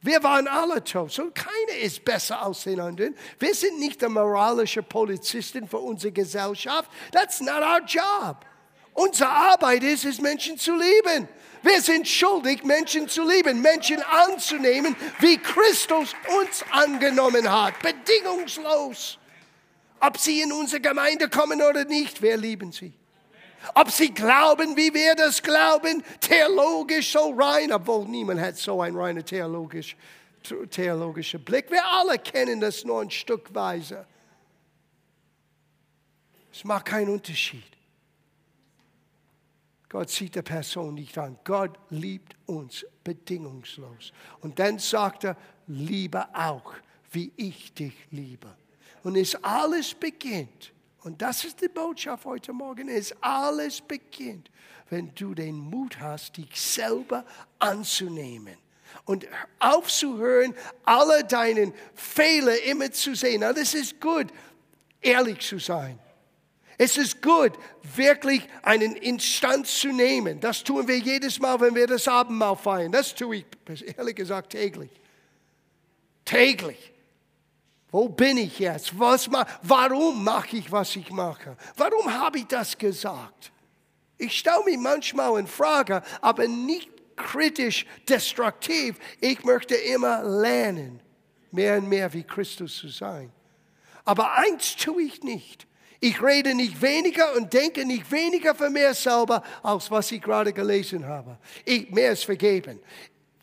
Wir 0.00 0.22
waren 0.22 0.46
alle 0.46 0.82
tot. 0.82 1.12
So 1.12 1.30
keiner 1.32 1.78
ist 1.82 2.04
besser 2.04 2.40
als 2.40 2.62
den 2.62 2.80
anderen. 2.80 3.16
Wir 3.38 3.54
sind 3.54 3.78
nicht 3.78 4.00
der 4.00 4.08
moralische 4.08 4.82
Polizisten 4.82 5.68
für 5.68 5.78
unsere 5.78 6.12
Gesellschaft. 6.12 6.90
That's 7.12 7.40
not 7.40 7.60
our 7.62 7.80
job. 7.84 8.46
Unsere 8.94 9.28
Arbeit 9.28 9.82
ist 9.82 10.04
es, 10.04 10.20
Menschen 10.20 10.56
zu 10.56 10.74
lieben. 10.74 11.28
Wir 11.62 11.80
sind 11.80 12.06
schuldig, 12.06 12.64
Menschen 12.64 13.08
zu 13.08 13.28
lieben, 13.28 13.60
Menschen 13.60 14.02
anzunehmen, 14.02 14.96
wie 15.18 15.38
Christus 15.38 16.14
uns 16.40 16.64
angenommen 16.70 17.50
hat, 17.50 17.74
bedingungslos. 17.80 19.18
Ob 20.00 20.16
sie 20.16 20.42
in 20.42 20.52
unsere 20.52 20.80
Gemeinde 20.80 21.28
kommen 21.28 21.60
oder 21.60 21.84
nicht, 21.84 22.22
wir 22.22 22.36
lieben 22.36 22.70
sie. 22.72 22.92
Ob 23.74 23.90
sie 23.90 24.14
glauben, 24.14 24.76
wie 24.76 24.94
wir 24.94 25.16
das 25.16 25.42
glauben, 25.42 26.04
theologisch 26.20 27.12
so 27.12 27.34
rein, 27.36 27.72
obwohl 27.72 28.06
niemand 28.06 28.40
hat 28.40 28.56
so 28.56 28.80
einen 28.80 28.96
reinen 28.96 29.24
theologisch, 29.24 29.96
theologischen 30.70 31.44
Blick. 31.44 31.70
Wir 31.70 31.84
alle 31.84 32.18
kennen 32.18 32.60
das 32.60 32.84
nur 32.84 33.02
ein 33.02 33.10
Stückweise. 33.10 34.06
Es 36.52 36.64
macht 36.64 36.86
keinen 36.86 37.10
Unterschied. 37.10 37.77
Gott 39.88 40.10
sieht 40.10 40.34
die 40.34 40.42
Person 40.42 40.94
nicht 40.94 41.16
an. 41.16 41.38
Gott 41.44 41.78
liebt 41.90 42.36
uns 42.46 42.84
bedingungslos. 43.04 44.12
Und 44.40 44.58
dann 44.58 44.78
sagt 44.78 45.24
er, 45.24 45.36
liebe 45.66 46.26
auch, 46.34 46.74
wie 47.10 47.32
ich 47.36 47.72
dich 47.72 47.94
liebe. 48.10 48.54
Und 49.02 49.16
es 49.16 49.34
alles 49.42 49.94
beginnt, 49.94 50.72
und 51.04 51.22
das 51.22 51.44
ist 51.44 51.60
die 51.62 51.68
Botschaft 51.68 52.24
heute 52.26 52.52
Morgen, 52.52 52.88
es 52.88 53.14
alles 53.22 53.80
beginnt, 53.80 54.50
wenn 54.90 55.14
du 55.14 55.34
den 55.34 55.54
Mut 55.54 55.98
hast, 56.00 56.36
dich 56.36 56.60
selber 56.60 57.24
anzunehmen 57.58 58.56
und 59.04 59.26
aufzuhören, 59.58 60.54
alle 60.84 61.24
deinen 61.24 61.72
Fehler 61.94 62.62
immer 62.64 62.90
zu 62.90 63.14
sehen. 63.14 63.40
Na, 63.40 63.52
das 63.52 63.74
ist 63.74 64.00
gut, 64.00 64.26
ehrlich 65.00 65.40
zu 65.40 65.58
sein. 65.58 65.98
Es 66.80 66.96
ist 66.96 67.20
gut, 67.20 67.52
wirklich 67.96 68.48
einen 68.62 68.94
Instanz 68.94 69.80
zu 69.80 69.88
nehmen. 69.88 70.38
Das 70.38 70.62
tun 70.62 70.86
wir 70.86 70.96
jedes 70.96 71.40
Mal, 71.40 71.60
wenn 71.60 71.74
wir 71.74 71.88
das 71.88 72.06
Abendmahl 72.06 72.56
feiern. 72.56 72.92
Das 72.92 73.12
tue 73.16 73.38
ich, 73.38 73.98
ehrlich 73.98 74.14
gesagt, 74.14 74.50
täglich. 74.50 74.90
Täglich. 76.24 76.92
Wo 77.90 78.08
bin 78.08 78.36
ich 78.36 78.60
jetzt? 78.60 78.96
Was, 78.98 79.28
warum 79.62 80.22
mache 80.22 80.58
ich, 80.58 80.70
was 80.70 80.94
ich 80.94 81.10
mache? 81.10 81.56
Warum 81.76 82.12
habe 82.12 82.38
ich 82.38 82.46
das 82.46 82.78
gesagt? 82.78 83.50
Ich 84.16 84.38
stelle 84.38 84.64
mich 84.64 84.78
manchmal 84.78 85.40
in 85.40 85.46
Frage, 85.46 86.02
aber 86.20 86.46
nicht 86.46 86.90
kritisch, 87.16 87.86
destruktiv. 88.08 88.96
Ich 89.20 89.42
möchte 89.42 89.74
immer 89.74 90.22
lernen, 90.22 91.00
mehr 91.50 91.78
und 91.78 91.88
mehr 91.88 92.12
wie 92.12 92.22
Christus 92.22 92.76
zu 92.76 92.88
sein. 92.88 93.32
Aber 94.04 94.34
eins 94.34 94.76
tue 94.76 95.02
ich 95.02 95.22
nicht. 95.22 95.67
Ich 96.00 96.22
rede 96.22 96.54
nicht 96.54 96.80
weniger 96.80 97.34
und 97.36 97.52
denke 97.52 97.84
nicht 97.84 98.10
weniger 98.12 98.54
für 98.54 98.70
mir 98.70 98.94
selber, 98.94 99.42
als 99.62 99.90
was 99.90 100.12
ich 100.12 100.22
gerade 100.22 100.52
gelesen 100.52 101.06
habe. 101.06 101.38
Ich, 101.64 101.90
mir 101.90 102.10
ist 102.10 102.24
vergeben. 102.24 102.80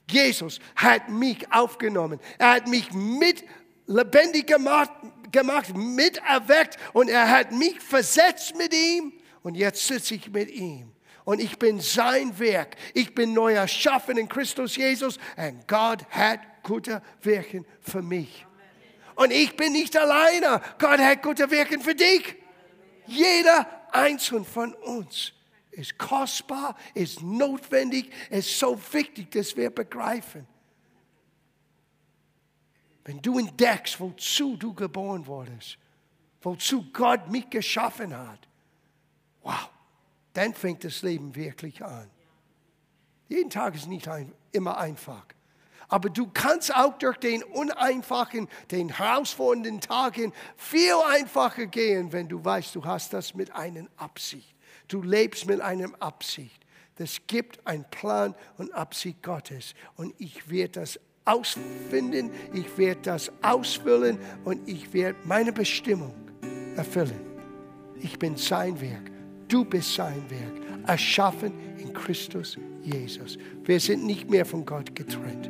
Jesus 0.09 0.59
hat 0.75 1.09
mich 1.09 1.51
aufgenommen. 1.51 2.19
Er 2.37 2.51
hat 2.51 2.67
mich 2.67 2.93
mit 2.93 3.43
lebendig 3.87 4.47
gemacht, 4.47 4.91
gemacht, 5.31 5.75
mit 5.75 6.17
erweckt 6.17 6.77
und 6.93 7.09
er 7.09 7.29
hat 7.29 7.51
mich 7.51 7.79
versetzt 7.81 8.55
mit 8.55 8.73
ihm 8.73 9.13
und 9.43 9.55
jetzt 9.55 9.85
sitze 9.85 10.15
ich 10.15 10.31
mit 10.31 10.49
ihm. 10.49 10.91
Und 11.25 11.41
ich 11.41 11.57
bin 11.57 11.81
sein 11.81 12.37
Werk. 12.39 12.75
Ich 12.93 13.15
bin 13.15 13.33
neu 13.33 13.53
erschaffen 13.53 14.17
in 14.17 14.29
Christus 14.29 14.75
Jesus 14.75 15.17
und 15.35 15.67
Gott 15.67 16.05
hat 16.11 16.39
gute 16.63 17.01
Werke 17.21 17.65
für 17.81 18.01
mich. 18.01 18.45
Und 19.15 19.31
ich 19.31 19.55
bin 19.57 19.73
nicht 19.73 19.97
alleine. 19.97 20.61
Gott 20.77 20.99
hat 20.99 21.23
gute 21.23 21.49
Werke 21.49 21.79
für 21.79 21.95
dich. 21.95 22.35
Jeder 23.07 23.67
einzelne 23.91 24.45
von 24.45 24.73
uns 24.73 25.33
ist 25.71 25.97
kostbar, 25.97 26.75
ist 26.93 27.21
notwendig, 27.21 28.11
ist 28.29 28.57
so 28.57 28.79
wichtig, 28.93 29.31
dass 29.31 29.55
wir 29.55 29.69
begreifen. 29.69 30.47
Wenn 33.03 33.21
du 33.21 33.37
entdeckst, 33.37 33.99
wozu 33.99 34.57
du 34.57 34.73
geboren 34.73 35.25
wurdest, 35.27 35.77
wozu 36.41 36.91
Gott 36.91 37.29
mich 37.29 37.49
geschaffen 37.49 38.17
hat, 38.17 38.47
wow, 39.41 39.69
dann 40.33 40.53
fängt 40.53 40.83
das 40.83 41.01
Leben 41.01 41.35
wirklich 41.35 41.83
an. 41.83 42.09
Jeden 43.27 43.49
Tag 43.49 43.75
ist 43.75 43.87
nicht 43.87 44.07
ein, 44.07 44.33
immer 44.51 44.77
einfach. 44.77 45.25
Aber 45.87 46.09
du 46.09 46.27
kannst 46.33 46.75
auch 46.75 46.97
durch 46.97 47.17
den 47.17 47.43
uneinfachen, 47.43 48.47
den 48.71 48.89
herausfordernden 48.89 49.81
Tagen 49.81 50.33
viel 50.57 50.95
einfacher 51.07 51.67
gehen, 51.67 52.11
wenn 52.11 52.27
du 52.27 52.43
weißt, 52.43 52.75
du 52.75 52.85
hast 52.85 53.13
das 53.13 53.35
mit 53.35 53.51
einer 53.53 53.85
Absicht. 53.97 54.55
Du 54.87 55.01
lebst 55.01 55.45
mit 55.45 55.61
einer 55.61 55.89
Absicht. 55.99 56.65
Das 56.95 57.17
gibt 57.27 57.65
einen 57.67 57.85
Plan 57.91 58.35
und 58.57 58.73
Absicht 58.73 59.21
Gottes. 59.21 59.73
Und 59.95 60.13
ich 60.17 60.49
werde 60.49 60.79
das 60.79 60.99
ausfinden, 61.25 62.31
ich 62.53 62.77
werde 62.77 63.01
das 63.01 63.31
ausfüllen 63.41 64.17
und 64.43 64.67
ich 64.67 64.93
werde 64.93 65.17
meine 65.23 65.51
Bestimmung 65.51 66.13
erfüllen. 66.75 67.19
Ich 67.99 68.17
bin 68.19 68.37
sein 68.37 68.79
Werk. 68.79 69.11
Du 69.47 69.65
bist 69.65 69.93
sein 69.95 70.23
Werk. 70.29 70.87
Erschaffen 70.87 71.53
in 71.79 71.93
Christus 71.93 72.57
Jesus. 72.83 73.37
Wir 73.63 73.79
sind 73.79 74.05
nicht 74.05 74.29
mehr 74.29 74.45
von 74.45 74.65
Gott 74.65 74.95
getrennt. 74.95 75.49